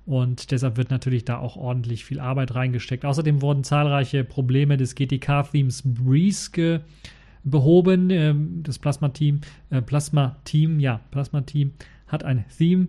[0.05, 3.05] Und deshalb wird natürlich da auch ordentlich viel Arbeit reingesteckt.
[3.05, 6.81] Außerdem wurden zahlreiche Probleme des GTK-Themes Breeze
[7.43, 8.09] behoben.
[8.09, 11.73] Ähm, das Plasma-Team, äh, Plasma-Team, ja, Plasma-Team
[12.07, 12.87] hat ein Theme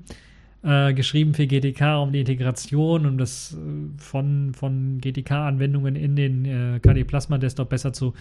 [0.64, 3.56] äh, geschrieben für GTK, um die Integration und das äh,
[3.98, 8.14] von, von GTK-Anwendungen in den äh, KD Plasma Desktop besser zu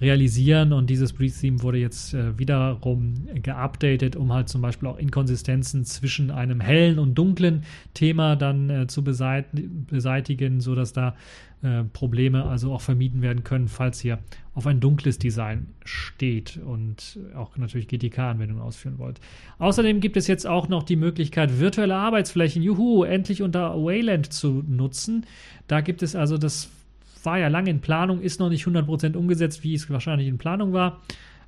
[0.00, 0.72] realisieren.
[0.72, 6.30] Und dieses Breeze-Theme wurde jetzt äh, wiederum geupdatet, um halt zum Beispiel auch Inkonsistenzen zwischen
[6.30, 11.14] einem hellen und dunklen Thema dann äh, zu beseit beseitigen, sodass da
[11.62, 14.18] äh, Probleme also auch vermieden werden können, falls ihr
[14.54, 19.20] auf ein dunkles Design steht und auch natürlich GTK-Anwendungen ausführen wollt.
[19.58, 24.64] Außerdem gibt es jetzt auch noch die Möglichkeit, virtuelle Arbeitsflächen, juhu, endlich unter Wayland zu
[24.66, 25.26] nutzen.
[25.66, 26.70] Da gibt es also das
[27.22, 30.72] war ja lange in Planung, ist noch nicht 100% umgesetzt, wie es wahrscheinlich in Planung
[30.72, 31.00] war.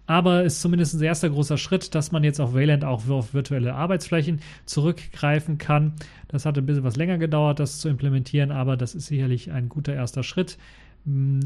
[0.06, 3.74] Aber ist zumindest ein erster großer Schritt, dass man jetzt auf Wayland auch auf virtuelle
[3.74, 5.94] Arbeitsflächen zurückgreifen kann.
[6.28, 9.68] Das hat ein bisschen was länger gedauert, das zu implementieren, aber das ist sicherlich ein
[9.68, 10.58] guter erster Schritt.
[11.04, 11.40] Hm,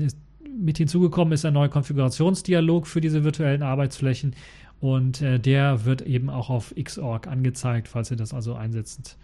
[0.59, 4.35] mit hinzugekommen ist ein neuer Konfigurationsdialog für diese virtuellen Arbeitsflächen
[4.81, 9.19] und äh, der wird eben auch auf Xorg angezeigt, falls ihr das also einsetzt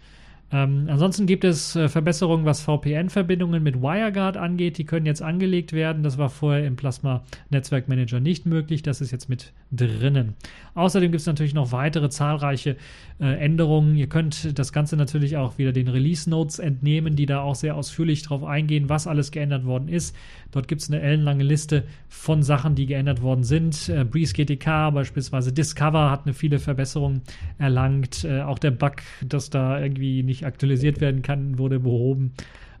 [0.53, 4.77] ähm, ansonsten gibt es äh, Verbesserungen, was VPN-Verbindungen mit WireGuard angeht.
[4.77, 6.03] Die können jetzt angelegt werden.
[6.03, 8.83] Das war vorher im Plasma Netzwerk Manager nicht möglich.
[8.83, 10.35] Das ist jetzt mit drinnen.
[10.75, 12.77] Außerdem gibt es natürlich noch weitere zahlreiche
[13.19, 13.95] äh, Änderungen.
[13.95, 17.75] Ihr könnt das Ganze natürlich auch wieder den Release Notes entnehmen, die da auch sehr
[17.75, 20.15] ausführlich darauf eingehen, was alles geändert worden ist.
[20.51, 23.89] Dort gibt es eine ellenlange Liste von Sachen, die geändert worden sind.
[23.89, 27.21] Äh, Breeze GTK beispielsweise Discover hat eine viele Verbesserungen
[27.57, 28.23] erlangt.
[28.23, 32.33] Äh, auch der Bug, dass da irgendwie nicht aktualisiert werden kann, wurde behoben.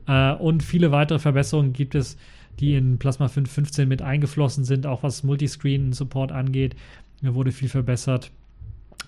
[0.07, 2.17] Äh, und viele weitere Verbesserungen gibt es,
[2.59, 6.75] die in Plasma 5.15 mit eingeflossen sind, auch was Multiscreen-Support angeht.
[7.21, 8.31] Da wurde viel verbessert.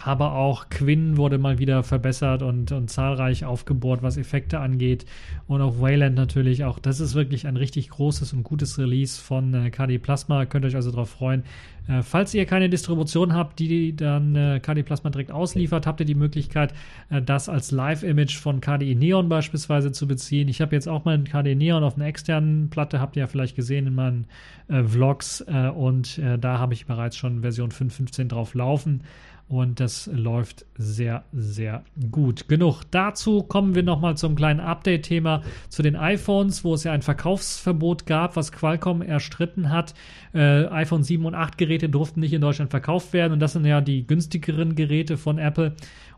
[0.03, 5.05] Aber auch Quinn wurde mal wieder verbessert und, und zahlreich aufgebohrt, was Effekte angeht.
[5.47, 6.79] Und auch Wayland natürlich auch.
[6.79, 10.45] Das ist wirklich ein richtig großes und gutes Release von äh, KD Plasma.
[10.45, 11.43] Könnt euch also darauf freuen.
[11.88, 16.05] Äh, falls ihr keine Distribution habt, die dann äh, KDE Plasma direkt ausliefert, habt ihr
[16.05, 16.73] die Möglichkeit,
[17.10, 20.47] äh, das als Live-Image von KDE Neon beispielsweise zu beziehen.
[20.47, 23.55] Ich habe jetzt auch mein KDE Neon auf einer externen Platte, habt ihr ja vielleicht
[23.55, 24.25] gesehen in meinen
[24.67, 29.01] äh, Vlogs äh, und äh, da habe ich bereits schon Version 5.15 drauf laufen
[29.47, 32.47] und das läuft sehr, sehr gut.
[32.47, 33.43] Genug dazu.
[33.43, 38.36] Kommen wir nochmal zum kleinen Update-Thema zu den iPhones, wo es ja ein Verkaufsverbot gab,
[38.36, 39.93] was Qualcomm erstritten hat.
[40.34, 43.65] Äh, iPhone 7 und 8 Geräte durften nicht in Deutschland verkauft werden und das sind
[43.65, 45.75] ja die günstigeren Geräte von Apple.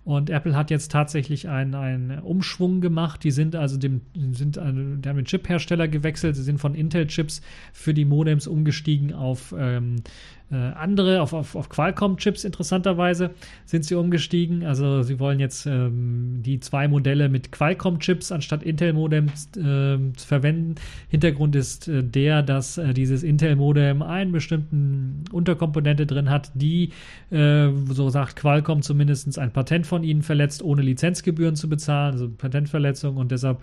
[0.08, 3.26] Und Apple hat jetzt tatsächlich einen, einen Umschwung gemacht.
[3.26, 4.00] Die sind also dem,
[4.32, 6.38] sind, also, die haben den Chip-Hersteller gewechselt.
[6.38, 7.42] Sie sind von Intel-Chips
[7.74, 9.98] für die Modems umgestiegen auf ähm,
[10.50, 13.32] äh, andere, auf, auf, auf Qualcomm-Chips interessanterweise
[13.66, 14.66] sind sie umgestiegen.
[14.66, 20.76] Also sie wollen jetzt ähm, die zwei Modelle mit Qualcomm-Chips anstatt Intel-Modems äh, verwenden.
[21.10, 26.92] Hintergrund ist äh, der, dass äh, dieses Intel-Modem einen bestimmten Unterkomponente drin hat, die,
[27.30, 32.30] äh, so sagt Qualcomm zumindest, ein Patent von ihnen verletzt, ohne Lizenzgebühren zu bezahlen, also
[32.30, 33.18] Patentverletzung.
[33.18, 33.60] Und deshalb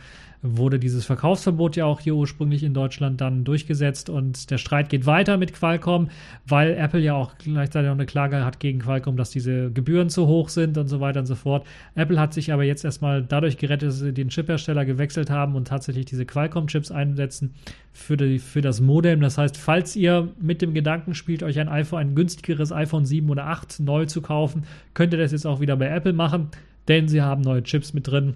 [0.46, 5.06] wurde dieses Verkaufsverbot ja auch hier ursprünglich in Deutschland dann durchgesetzt und der Streit geht
[5.06, 6.10] weiter mit Qualcomm,
[6.46, 10.26] weil Apple ja auch gleichzeitig noch eine Klage hat gegen Qualcomm, dass diese Gebühren zu
[10.26, 11.66] hoch sind und so weiter und so fort.
[11.94, 15.68] Apple hat sich aber jetzt erstmal dadurch gerettet, dass sie den Chiphersteller gewechselt haben und
[15.68, 17.54] tatsächlich diese Qualcomm-Chips einsetzen
[17.94, 19.22] für, die, für das Modem.
[19.22, 23.30] Das heißt, falls ihr mit dem Gedanken spielt, euch ein iPhone, ein günstigeres iPhone 7
[23.30, 26.48] oder 8 neu zu kaufen, könnt ihr das jetzt auch wieder bei Apple machen,
[26.86, 28.34] denn sie haben neue Chips mit drin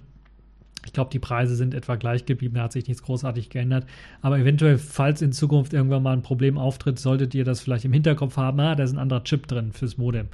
[0.88, 3.86] ich glaube, die Preise sind etwa gleich geblieben, da hat sich nichts großartig geändert.
[4.22, 7.92] Aber eventuell, falls in Zukunft irgendwann mal ein Problem auftritt, solltet ihr das vielleicht im
[7.92, 10.28] Hinterkopf haben, ah, da ist ein anderer Chip drin fürs Modem.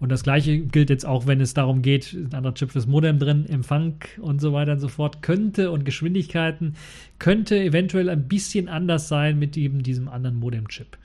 [0.00, 3.18] Und das gleiche gilt jetzt auch, wenn es darum geht, ein anderer Chip fürs Modem
[3.18, 6.74] drin, Empfang und so weiter und so fort, könnte und Geschwindigkeiten
[7.18, 10.96] könnte eventuell ein bisschen anders sein mit eben diesem anderen Modem-Chip.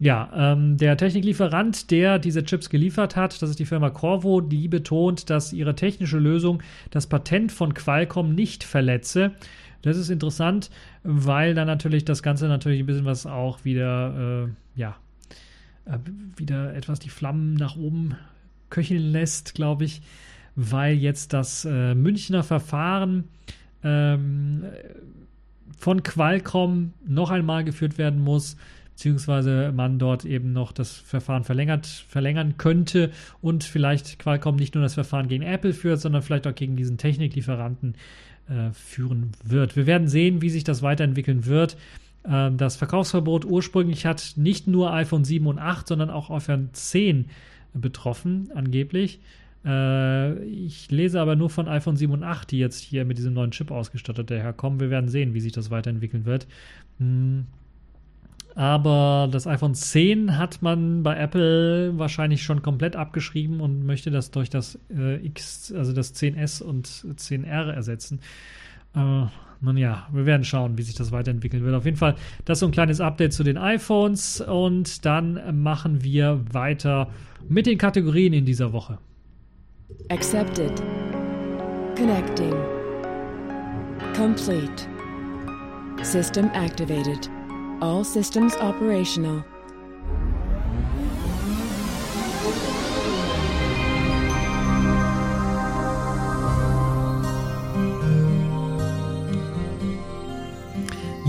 [0.00, 4.66] Ja, ähm, der Techniklieferant, der diese Chips geliefert hat, das ist die Firma Corvo, die
[4.66, 9.32] betont, dass ihre technische Lösung das Patent von Qualcomm nicht verletze.
[9.82, 10.70] Das ist interessant,
[11.04, 14.96] weil dann natürlich das Ganze natürlich ein bisschen was auch wieder, äh, ja,
[15.84, 15.98] äh,
[16.36, 18.16] wieder etwas die Flammen nach oben
[18.70, 20.02] köcheln lässt, glaube ich,
[20.56, 23.24] weil jetzt das äh, Münchner Verfahren
[23.84, 24.64] ähm,
[25.78, 28.56] von Qualcomm noch einmal geführt werden muss,
[28.94, 33.10] beziehungsweise man dort eben noch das Verfahren verlängert, verlängern könnte
[33.42, 36.96] und vielleicht Qualcomm nicht nur das Verfahren gegen Apple führt, sondern vielleicht auch gegen diesen
[36.96, 37.96] Techniklieferanten
[38.48, 39.74] äh, führen wird.
[39.74, 41.76] Wir werden sehen, wie sich das weiterentwickeln wird.
[42.22, 47.26] Äh, das Verkaufsverbot ursprünglich hat nicht nur iPhone 7 und 8, sondern auch iPhone 10
[47.72, 49.18] betroffen, angeblich.
[49.64, 53.34] Äh, ich lese aber nur von iPhone 7 und 8, die jetzt hier mit diesem
[53.34, 54.78] neuen Chip ausgestattet daherkommen.
[54.78, 56.46] Wir werden sehen, wie sich das weiterentwickeln wird.
[56.98, 57.46] Hm.
[58.56, 64.30] Aber das iPhone 10 hat man bei Apple wahrscheinlich schon komplett abgeschrieben und möchte das
[64.30, 68.20] durch das äh, X, also das 10S und 10R ersetzen.
[68.94, 69.26] Äh,
[69.60, 71.74] nun ja, wir werden schauen, wie sich das weiterentwickeln wird.
[71.74, 72.14] Auf jeden Fall,
[72.44, 77.08] das ist so ein kleines Update zu den iPhones und dann machen wir weiter
[77.48, 78.98] mit den Kategorien in dieser Woche.
[80.10, 80.82] Accepted.
[81.96, 82.54] Connecting.
[84.14, 84.86] Complete.
[86.02, 87.30] System activated.
[87.80, 89.44] All systems operational.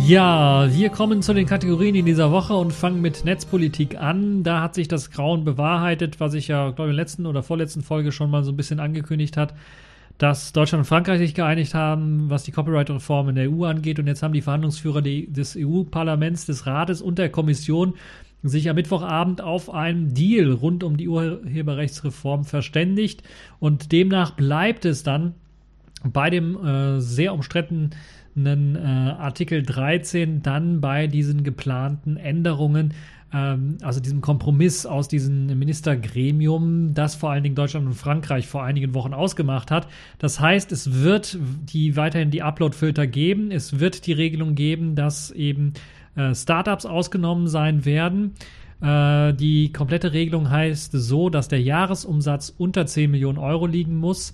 [0.07, 4.43] Ja, wir kommen zu den Kategorien in dieser Woche und fangen mit Netzpolitik an.
[4.43, 7.41] Da hat sich das Grauen bewahrheitet, was ich ja, glaube ich, in der letzten oder
[7.41, 9.55] vorletzten Folge schon mal so ein bisschen angekündigt hat,
[10.17, 13.99] dass Deutschland und Frankreich sich geeinigt haben, was die Copyright-Reform in der EU angeht.
[13.99, 17.95] Und jetzt haben die Verhandlungsführer des EU-Parlaments, des Rates und der Kommission
[18.43, 23.23] sich am Mittwochabend auf einen Deal rund um die Urheberrechtsreform verständigt.
[23.59, 25.33] Und demnach bleibt es dann
[26.03, 32.93] bei dem äh, sehr umstrittenen äh, Artikel 13 dann bei diesen geplanten Änderungen,
[33.35, 38.63] ähm, also diesem Kompromiss aus diesem Ministergremium, das vor allen Dingen Deutschland und Frankreich vor
[38.63, 39.87] einigen Wochen ausgemacht hat.
[40.19, 41.37] Das heißt, es wird
[41.71, 45.73] die weiterhin die Upload-Filter geben, es wird die Regelung geben, dass eben
[46.15, 48.35] äh, Startups ausgenommen sein werden.
[48.81, 54.33] Äh, die komplette Regelung heißt so, dass der Jahresumsatz unter 10 Millionen Euro liegen muss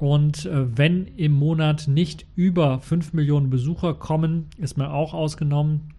[0.00, 5.92] und äh, wenn im Monat nicht über 5 Millionen Besucher kommen, ist man auch ausgenommen.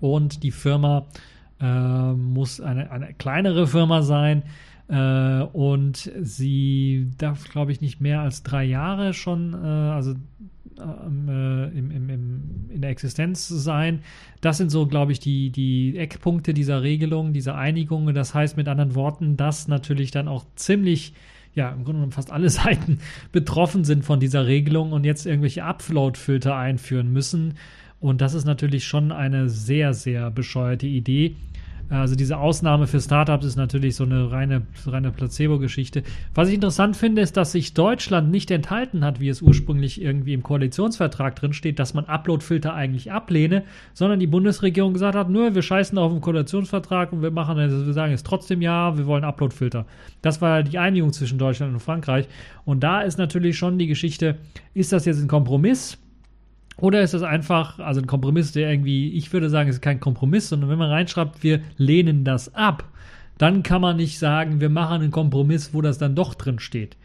[0.00, 1.06] Und die Firma
[1.62, 4.42] äh, muss eine, eine kleinere Firma sein.
[4.88, 10.14] Äh, und sie darf, glaube ich, nicht mehr als drei Jahre schon, äh, also
[10.78, 14.00] ähm, äh, im, im, im, in der Existenz sein.
[14.40, 18.12] Das sind so, glaube ich, die, die Eckpunkte dieser Regelung, dieser Einigung.
[18.12, 21.14] Das heißt mit anderen Worten, dass natürlich dann auch ziemlich
[21.54, 22.98] ja, im Grunde genommen fast alle Seiten
[23.30, 27.54] betroffen sind von dieser Regelung und jetzt irgendwelche Upload-Filter einführen müssen.
[28.00, 31.36] Und das ist natürlich schon eine sehr, sehr bescheuerte Idee.
[31.92, 36.02] Also diese Ausnahme für Startups ist natürlich so eine reine, reine Placebo-Geschichte.
[36.34, 40.32] Was ich interessant finde, ist, dass sich Deutschland nicht enthalten hat, wie es ursprünglich irgendwie
[40.32, 45.54] im Koalitionsvertrag drin steht, dass man Uploadfilter eigentlich ablehne, sondern die Bundesregierung gesagt hat, nö,
[45.54, 49.24] wir scheißen auf den Koalitionsvertrag und wir machen, wir sagen jetzt trotzdem ja, wir wollen
[49.24, 49.84] Uploadfilter.
[50.22, 52.26] Das war die Einigung zwischen Deutschland und Frankreich.
[52.64, 54.36] Und da ist natürlich schon die Geschichte,
[54.72, 55.98] ist das jetzt ein Kompromiss?
[56.76, 60.00] Oder ist das einfach, also ein Kompromiss, der irgendwie, ich würde sagen, es ist kein
[60.00, 62.84] Kompromiss, sondern wenn man reinschreibt, wir lehnen das ab,
[63.38, 66.96] dann kann man nicht sagen, wir machen einen Kompromiss, wo das dann doch drin steht.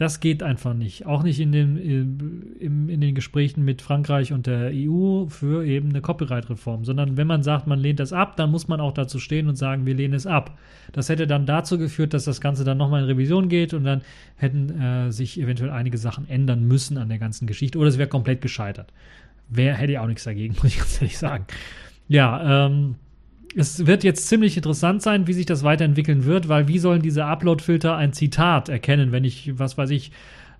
[0.00, 1.04] Das geht einfach nicht.
[1.04, 5.90] Auch nicht in den, in, in den Gesprächen mit Frankreich und der EU für eben
[5.90, 9.18] eine Copyright-Reform, sondern wenn man sagt, man lehnt das ab, dann muss man auch dazu
[9.18, 10.56] stehen und sagen, wir lehnen es ab.
[10.92, 14.00] Das hätte dann dazu geführt, dass das Ganze dann nochmal in Revision geht und dann
[14.36, 18.08] hätten äh, sich eventuell einige Sachen ändern müssen an der ganzen Geschichte oder es wäre
[18.08, 18.94] komplett gescheitert.
[19.50, 21.44] Wer hätte ja auch nichts dagegen, muss ich ganz ehrlich sagen.
[22.08, 22.94] Ja, ähm,
[23.56, 27.24] es wird jetzt ziemlich interessant sein, wie sich das weiterentwickeln wird, weil wie sollen diese
[27.24, 30.12] Upload-Filter ein Zitat erkennen, wenn ich, was weiß ich,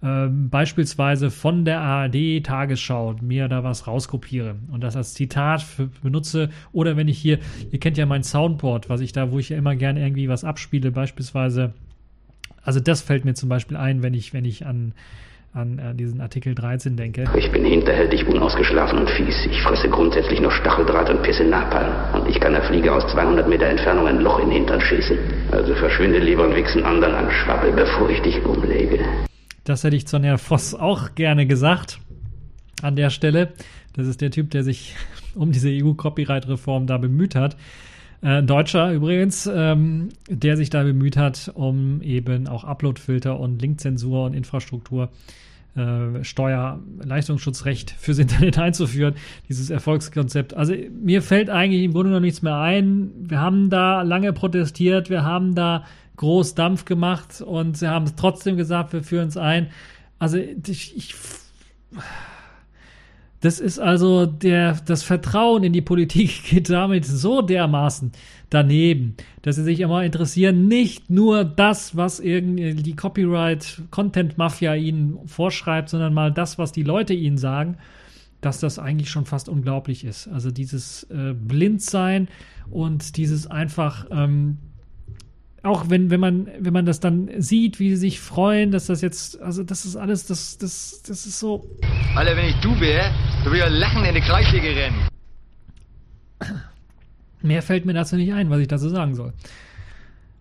[0.03, 5.65] äh, beispielsweise von der ARD Tagesschau mir da was rauskopiere und das als Zitat
[6.03, 7.39] benutze oder wenn ich hier,
[7.71, 10.43] ihr kennt ja mein Soundboard, was ich da, wo ich ja immer gerne irgendwie was
[10.43, 11.75] abspiele, beispielsweise,
[12.63, 14.95] also das fällt mir zum Beispiel ein, wenn ich, wenn ich an
[15.53, 17.25] an äh, diesen Artikel 13 denke.
[17.37, 19.47] Ich bin hinterhältig, unausgeschlafen und fies.
[19.47, 21.93] Ich fresse grundsätzlich nur Stacheldraht und pisse Napalm.
[22.15, 25.19] Und ich kann der Fliege aus 200 Meter Entfernung ein Loch in den Hintern schießen.
[25.51, 29.01] Also verschwinde lieber und wichsen anderen an Schwabbel, bevor ich dich umlege.
[29.65, 32.01] Das hätte ich zu Sonja Voss auch gerne gesagt.
[32.83, 33.53] An der Stelle.
[33.95, 34.95] Das ist der Typ, der sich
[35.35, 37.57] um diese EU-Copyright-Reform da bemüht hat.
[38.23, 44.27] Äh, Deutscher übrigens, ähm, der sich da bemüht hat, um eben auch Uploadfilter und Linkzensur
[44.27, 45.11] und Infrastruktur
[45.77, 49.15] äh, Steuerleistungsschutzrecht fürs Internet einzuführen,
[49.49, 50.55] dieses Erfolgskonzept.
[50.55, 53.11] Also mir fällt eigentlich im Grunde noch nichts mehr ein.
[53.17, 55.85] Wir haben da lange protestiert, wir haben da
[56.17, 59.69] groß Dampf gemacht und sie haben trotzdem gesagt, wir führen es ein.
[60.19, 61.15] Also ich, ich
[63.41, 68.13] das ist also der, das Vertrauen in die Politik geht damit so dermaßen
[68.51, 75.89] daneben, dass sie sich immer interessieren, nicht nur das, was irgendwie die Copyright-Content-Mafia ihnen vorschreibt,
[75.89, 77.79] sondern mal das, was die Leute ihnen sagen,
[78.41, 80.29] dass das eigentlich schon fast unglaublich ist.
[80.29, 82.29] Also dieses äh, Blindsein
[82.71, 84.59] und dieses einfach ähm,
[85.63, 89.03] auch wenn, wenn man, wenn man das dann sieht, wie sie sich freuen, dass das
[89.03, 91.67] jetzt, also das ist alles, das, das, das ist so.
[92.15, 93.11] Alter, wenn ich du wäre,
[93.45, 94.97] du würdest lachen in die Kreisliga rennen.
[97.43, 99.33] Mehr fällt mir dazu nicht ein, was ich dazu sagen soll.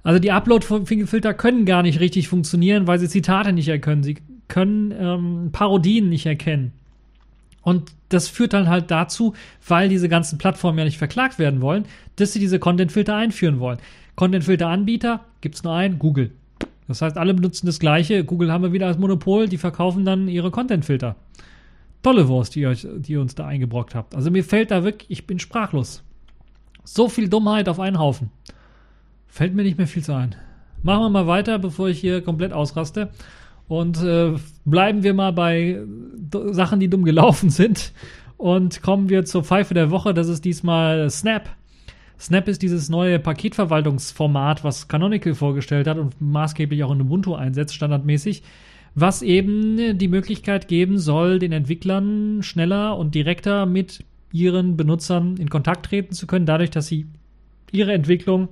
[0.03, 4.03] Also die Upload-Filter können gar nicht richtig funktionieren, weil sie Zitate nicht erkennen.
[4.03, 4.17] Sie
[4.47, 6.71] können ähm, Parodien nicht erkennen.
[7.61, 9.33] Und das führt dann halt dazu,
[9.67, 13.79] weil diese ganzen Plattformen ja nicht verklagt werden wollen, dass sie diese Content-Filter einführen wollen.
[14.19, 16.31] Content-Filter-Anbieter gibt es nur einen, Google.
[16.89, 18.25] Das heißt, alle benutzen das gleiche.
[18.25, 21.15] Google haben wir wieder als Monopol, die verkaufen dann ihre Content-Filter.
[22.03, 24.15] Tolle Wurst, die, euch, die ihr uns da eingebrockt habt.
[24.15, 26.03] Also mir fällt da wirklich, ich bin sprachlos.
[26.83, 28.29] So viel Dummheit auf einen Haufen.
[29.29, 30.35] Fällt mir nicht mehr viel zu ein.
[30.83, 33.11] Machen wir mal weiter, bevor ich hier komplett ausraste.
[33.69, 34.33] Und äh,
[34.65, 35.79] bleiben wir mal bei
[36.51, 37.93] Sachen, die dumm gelaufen sind.
[38.35, 40.13] Und kommen wir zur Pfeife der Woche.
[40.13, 41.55] Das ist diesmal Snap.
[42.19, 47.75] Snap ist dieses neue Paketverwaltungsformat, was Canonical vorgestellt hat und maßgeblich auch in Ubuntu einsetzt,
[47.75, 48.43] standardmäßig,
[48.93, 55.49] was eben die Möglichkeit geben soll, den Entwicklern schneller und direkter mit ihren Benutzern in
[55.49, 57.07] Kontakt treten zu können, dadurch, dass sie
[57.71, 58.49] ihre Entwicklung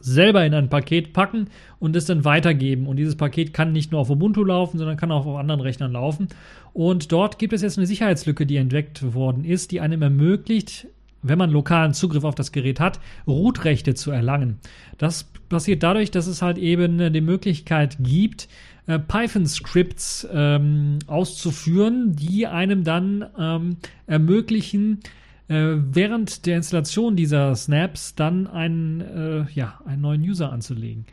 [0.00, 1.48] selber in ein Paket packen
[1.80, 2.86] und es dann weitergeben.
[2.86, 5.92] Und dieses Paket kann nicht nur auf Ubuntu laufen, sondern kann auch auf anderen Rechnern
[5.92, 6.28] laufen.
[6.72, 10.86] Und dort gibt es jetzt eine Sicherheitslücke, die entdeckt worden ist, die einem ermöglicht,
[11.22, 14.58] wenn man lokalen Zugriff auf das Gerät hat, Root-Rechte zu erlangen.
[14.98, 18.48] Das passiert dadurch, dass es halt eben äh, die Möglichkeit gibt,
[18.86, 25.00] äh, Python-Scripts ähm, auszuführen, die einem dann ähm, ermöglichen,
[25.48, 31.06] äh, während der Installation dieser Snaps dann einen, äh, ja, einen neuen User anzulegen.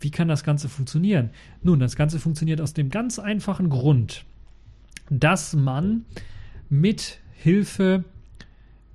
[0.00, 1.30] Wie kann das Ganze funktionieren?
[1.62, 4.24] Nun, das Ganze funktioniert aus dem ganz einfachen Grund,
[5.10, 6.06] dass man
[6.70, 8.04] mit Hilfe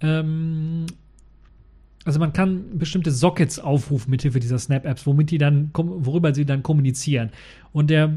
[0.01, 0.85] ähm,
[2.05, 6.61] also man kann bestimmte Sockets aufrufen mithilfe dieser Snap-Apps, womit die dann, worüber sie dann
[6.61, 7.31] kommunizieren.
[7.71, 8.15] Und der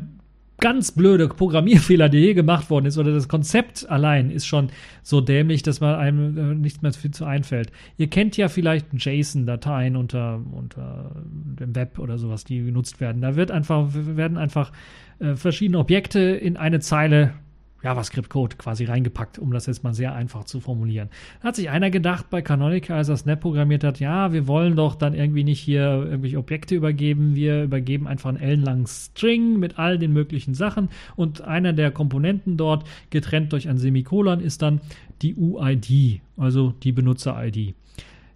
[0.60, 4.70] ganz blöde Programmierfehler, der hier gemacht worden ist, oder das Konzept allein ist schon
[5.02, 7.72] so dämlich, dass man einem äh, nichts mehr viel zu einfällt.
[7.96, 13.22] Ihr kennt ja vielleicht JSON-Dateien unter, unter dem Web oder sowas, die genutzt werden.
[13.22, 14.72] Da wird einfach, werden einfach
[15.20, 17.34] äh, verschiedene Objekte in eine Zeile
[17.82, 21.08] JavaScript-Code quasi reingepackt, um das jetzt mal sehr einfach zu formulieren.
[21.40, 24.74] Da hat sich einer gedacht bei Canonical, als er Snap programmiert hat, ja, wir wollen
[24.76, 29.78] doch dann irgendwie nicht hier irgendwelche Objekte übergeben, wir übergeben einfach einen ellenlangen String mit
[29.78, 34.80] all den möglichen Sachen und einer der Komponenten dort, getrennt durch ein Semikolon, ist dann
[35.22, 37.74] die UID, also die Benutzer-ID.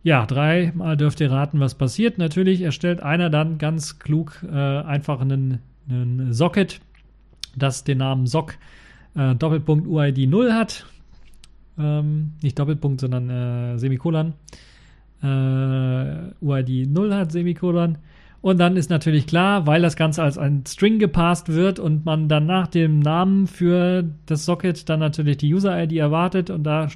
[0.04, 2.18] Ja, dreimal dürft ihr raten, was passiert.
[2.18, 6.80] Natürlich erstellt einer dann ganz klug äh, einfach einen, einen Socket,
[7.54, 8.56] das den Namen Sock
[9.14, 10.86] äh, Doppelpunkt UID 0 hat.
[11.78, 14.34] Ähm, nicht Doppelpunkt, sondern äh, Semikolon.
[15.22, 17.98] Äh, UID 0 hat, Semikolon.
[18.40, 22.28] Und dann ist natürlich klar, weil das Ganze als ein String gepasst wird und man
[22.28, 26.88] dann nach dem Namen für das Socket dann natürlich die User-ID erwartet und da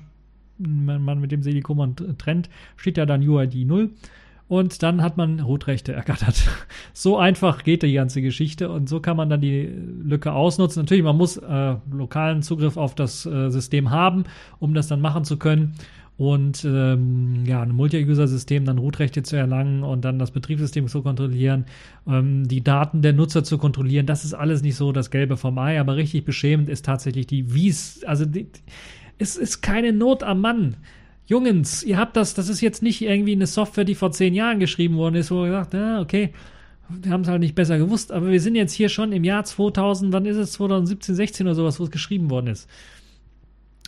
[0.58, 3.90] man mit dem Semikolon trennt, steht ja dann UID 0
[4.48, 6.42] und dann hat man Rootrechte ergattert.
[6.92, 9.70] So einfach geht die ganze Geschichte und so kann man dann die
[10.02, 10.82] Lücke ausnutzen.
[10.82, 14.24] Natürlich, man muss äh, lokalen Zugriff auf das äh, System haben,
[14.60, 15.74] um das dann machen zu können
[16.18, 21.66] und ähm, ja, ein Multi-User-System dann Rootrechte zu erlangen und dann das Betriebssystem zu kontrollieren,
[22.06, 24.06] ähm, die Daten der Nutzer zu kontrollieren.
[24.06, 27.52] Das ist alles nicht so das Gelbe vom Ei, aber richtig beschämend ist tatsächlich die
[27.52, 28.02] Wies.
[28.04, 28.48] Also die,
[29.18, 30.76] es ist keine Not am Mann.
[31.26, 34.60] Jungens, ihr habt das, das ist jetzt nicht irgendwie eine Software, die vor zehn Jahren
[34.60, 36.32] geschrieben worden ist, wo ihr sagt, ja, okay,
[36.88, 39.44] wir haben es halt nicht besser gewusst, aber wir sind jetzt hier schon im Jahr
[39.44, 42.68] 2000, wann ist es, 2017, 16 oder sowas, wo es geschrieben worden ist.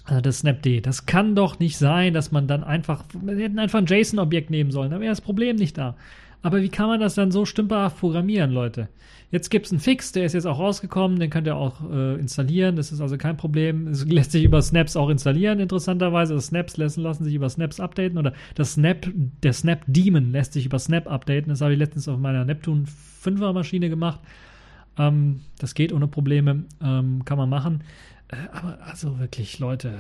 [0.04, 3.78] Also das Snapd, das kann doch nicht sein, dass man dann einfach, wir hätten einfach
[3.78, 5.96] ein JSON-Objekt nehmen sollen, da wäre das Problem nicht da.
[6.42, 8.88] Aber wie kann man das dann so stümperhaft programmieren, Leute?
[9.30, 12.14] Jetzt gibt es einen Fix, der ist jetzt auch rausgekommen, den könnt ihr auch äh,
[12.14, 12.76] installieren.
[12.76, 13.88] Das ist also kein Problem.
[13.88, 16.32] Es lässt sich über Snaps auch installieren, interessanterweise.
[16.32, 19.06] Also Snaps lassen, lassen sich über Snaps updaten oder das Snap,
[19.42, 21.50] der Snap Daemon lässt sich über Snap updaten.
[21.50, 22.84] Das habe ich letztens auf meiner Neptune
[23.22, 24.20] 5er Maschine gemacht.
[24.96, 27.84] Ähm, das geht ohne Probleme, ähm, kann man machen.
[28.28, 29.92] Äh, aber also wirklich, Leute.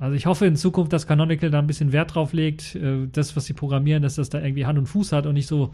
[0.00, 3.36] Also ich hoffe in Zukunft, dass Canonical da ein bisschen Wert drauf legt, äh, das,
[3.36, 5.70] was sie programmieren, dass das da irgendwie Hand und Fuß hat und nicht so.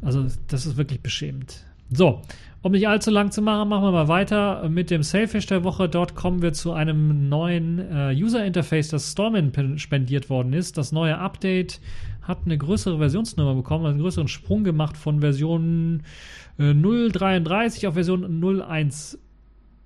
[0.00, 1.64] Also das ist wirklich beschämend.
[1.90, 2.22] So,
[2.62, 5.88] um nicht allzu lang zu machen, machen wir mal weiter mit dem Selfish der Woche.
[5.88, 10.78] Dort kommen wir zu einem neuen äh, User Interface, das Stormin spendiert worden ist.
[10.78, 11.80] Das neue Update
[12.22, 16.02] hat eine größere Versionsnummer bekommen, also einen größeren Sprung gemacht von Version
[16.58, 19.18] äh, 0.33 auf Version 0.1.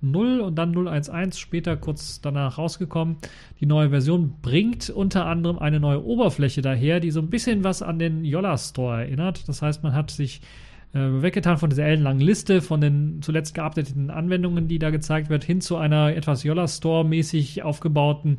[0.03, 3.17] 0 und dann 0.1.1 später kurz danach rausgekommen.
[3.59, 7.81] Die neue Version bringt unter anderem eine neue Oberfläche daher, die so ein bisschen was
[7.81, 9.47] an den Yolla Store erinnert.
[9.47, 10.41] Das heißt, man hat sich
[10.93, 15.43] äh, weggetan von dieser ellenlangen Liste von den zuletzt geupdateten Anwendungen, die da gezeigt wird,
[15.43, 18.37] hin zu einer etwas Yolla Store-mäßig aufgebauten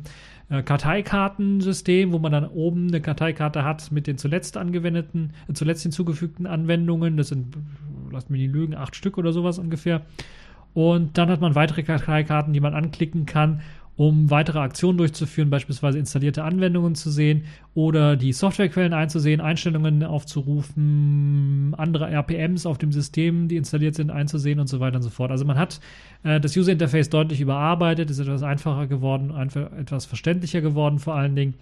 [0.49, 5.83] äh, Karteikartensystem, wo man dann oben eine Karteikarte hat mit den zuletzt angewendeten, äh, zuletzt
[5.83, 7.17] hinzugefügten Anwendungen.
[7.17, 7.57] Das sind,
[8.11, 10.03] lasst mich nicht lügen, acht Stück oder sowas ungefähr.
[10.75, 13.61] Und dann hat man weitere Karteikarten, die man anklicken kann
[13.97, 21.73] um weitere Aktionen durchzuführen, beispielsweise installierte Anwendungen zu sehen oder die Softwarequellen einzusehen, Einstellungen aufzurufen,
[21.77, 25.31] andere RPMs auf dem System, die installiert sind, einzusehen und so weiter und so fort.
[25.31, 25.79] Also man hat
[26.23, 31.15] äh, das User Interface deutlich überarbeitet, ist etwas einfacher geworden, einfach etwas verständlicher geworden vor
[31.15, 31.53] allen Dingen.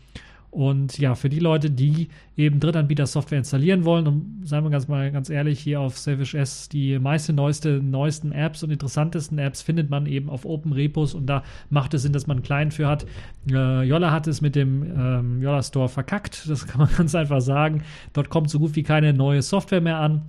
[0.53, 5.11] Und ja, für die Leute, die eben Drittanbieter-Software installieren wollen, und seien wir ganz mal
[5.11, 9.89] ganz ehrlich, hier auf Selfish S, die meiste, neueste, neuesten Apps und interessantesten Apps findet
[9.89, 11.41] man eben auf Open Repos und da
[11.71, 13.07] macht es Sinn, dass man einen Client für hat.
[13.49, 17.41] Äh, Yolla hat es mit dem ähm, Yolla Store verkackt, das kann man ganz einfach
[17.41, 17.81] sagen.
[18.13, 20.21] Dort kommt so gut wie keine neue Software mehr an.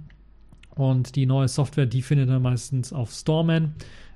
[0.74, 3.74] Und die neue Software, die findet man meistens auf Storeman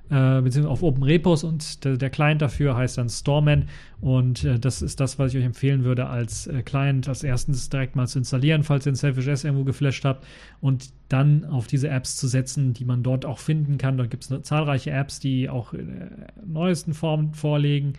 [0.09, 3.65] äh, beziehungsweise auf Open Repos und der, der, Client dafür heißt dann Storeman
[4.01, 7.69] und äh, das ist das, was ich euch empfehlen würde als äh, Client als erstens
[7.69, 10.25] direkt mal zu installieren, falls ihr ein Selfish S irgendwo geflasht habt
[10.61, 13.97] und dann auf diese Apps zu setzen, die man dort auch finden kann.
[13.97, 16.09] Dort gibt es zahlreiche Apps, die auch in
[16.45, 17.93] neuesten Form vorlegen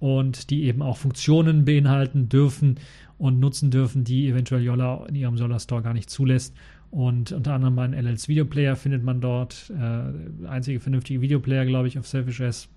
[0.00, 2.78] und die eben auch Funktionen beinhalten dürfen
[3.16, 6.54] und nutzen dürfen, die eventuell Yolla in ihrem Solar Store gar nicht zulässt.
[6.94, 9.68] Und unter anderem einen LLs Videoplayer findet man dort.
[9.76, 12.68] Äh, einzige vernünftige Videoplayer, glaube ich, auf Selfish S.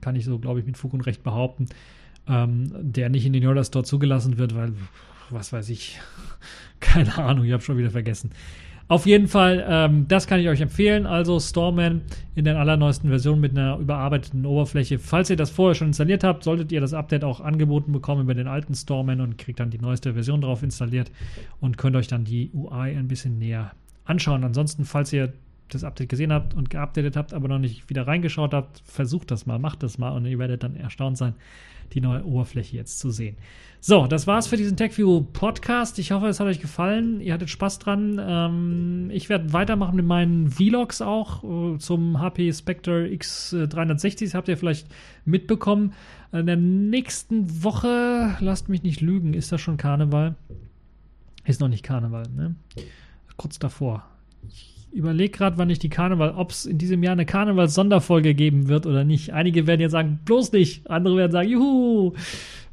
[0.00, 1.66] Kann ich so, glaube ich, mit Fug und Recht behaupten.
[2.26, 4.72] Ähm, der nicht in den Yoda Store zugelassen wird, weil,
[5.30, 6.00] was weiß ich,
[6.80, 8.32] keine Ahnung, ich habe schon wieder vergessen.
[8.90, 11.06] Auf jeden Fall, ähm, das kann ich euch empfehlen.
[11.06, 12.00] Also Storman
[12.34, 14.98] in der allerneuesten Version mit einer überarbeiteten Oberfläche.
[14.98, 18.34] Falls ihr das vorher schon installiert habt, solltet ihr das Update auch angeboten bekommen über
[18.34, 21.12] den alten Storman und kriegt dann die neueste Version drauf installiert
[21.60, 23.70] und könnt euch dann die UI ein bisschen näher
[24.06, 24.42] anschauen.
[24.42, 25.34] Ansonsten, falls ihr
[25.68, 29.46] das Update gesehen habt und geupdatet habt, aber noch nicht wieder reingeschaut habt, versucht das
[29.46, 31.34] mal, macht das mal und ihr werdet dann erstaunt sein,
[31.92, 33.36] die neue Oberfläche jetzt zu sehen.
[33.82, 35.98] So, das war's für diesen TechView Podcast.
[35.98, 37.20] Ich hoffe, es hat euch gefallen.
[37.20, 38.20] Ihr hattet Spaß dran.
[38.22, 44.24] Ähm, ich werde weitermachen mit meinen Vlogs auch äh, zum HP Spectre X360.
[44.24, 44.86] Das habt ihr vielleicht
[45.24, 45.94] mitbekommen.
[46.32, 50.36] In der nächsten Woche, lasst mich nicht lügen, ist das schon Karneval?
[51.44, 52.54] Ist noch nicht Karneval, ne?
[53.36, 54.04] Kurz davor.
[54.92, 58.86] Überlege gerade, wann ich die Karneval, ob es in diesem Jahr eine Karneval-Sonderfolge geben wird
[58.86, 59.32] oder nicht.
[59.32, 60.90] Einige werden jetzt sagen, bloß nicht.
[60.90, 62.12] Andere werden sagen, juhu.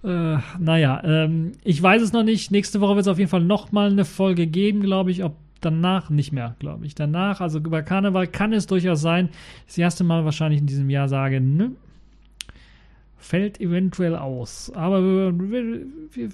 [0.03, 2.51] Äh, naja, ähm, ich weiß es noch nicht.
[2.51, 5.23] Nächste Woche wird es auf jeden Fall nochmal eine Folge geben, glaube ich.
[5.23, 6.95] Ob danach nicht mehr, glaube ich.
[6.95, 9.29] Danach, also über Karneval kann es durchaus sein.
[9.65, 11.71] Das erste Mal wahrscheinlich in diesem Jahr sage, ne,
[13.27, 14.71] fällt eventuell aus.
[14.73, 15.37] Aber wir,
[16.11, 16.29] wir,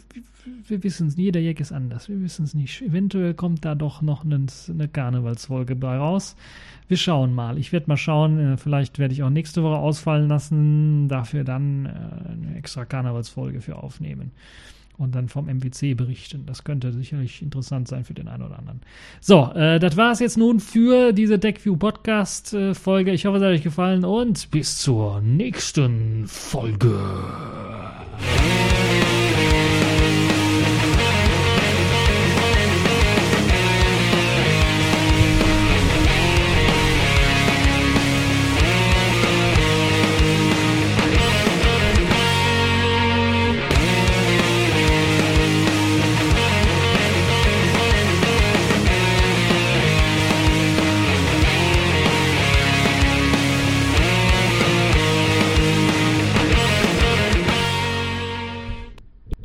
[0.68, 2.08] wir, wissen es, jeder Jack ist anders.
[2.08, 2.82] Wir wissen es nicht.
[2.82, 6.36] Eventuell kommt da doch noch eine, eine Karnevalsfolge bei raus.
[6.88, 7.58] Wir schauen mal.
[7.58, 8.40] Ich werde mal schauen.
[8.40, 11.08] Äh, vielleicht werde ich auch nächste Woche ausfallen lassen.
[11.10, 11.90] Dafür dann äh,
[12.32, 14.32] eine extra Karnevalsfolge für aufnehmen
[14.98, 16.46] und dann vom MWC berichten.
[16.46, 18.82] Das könnte sicherlich interessant sein für den einen oder anderen.
[19.22, 23.12] So, äh, das war es jetzt nun für diese DeckView Podcast äh, Folge.
[23.12, 27.00] Ich hoffe, es hat euch gefallen und bis zur nächsten Folge.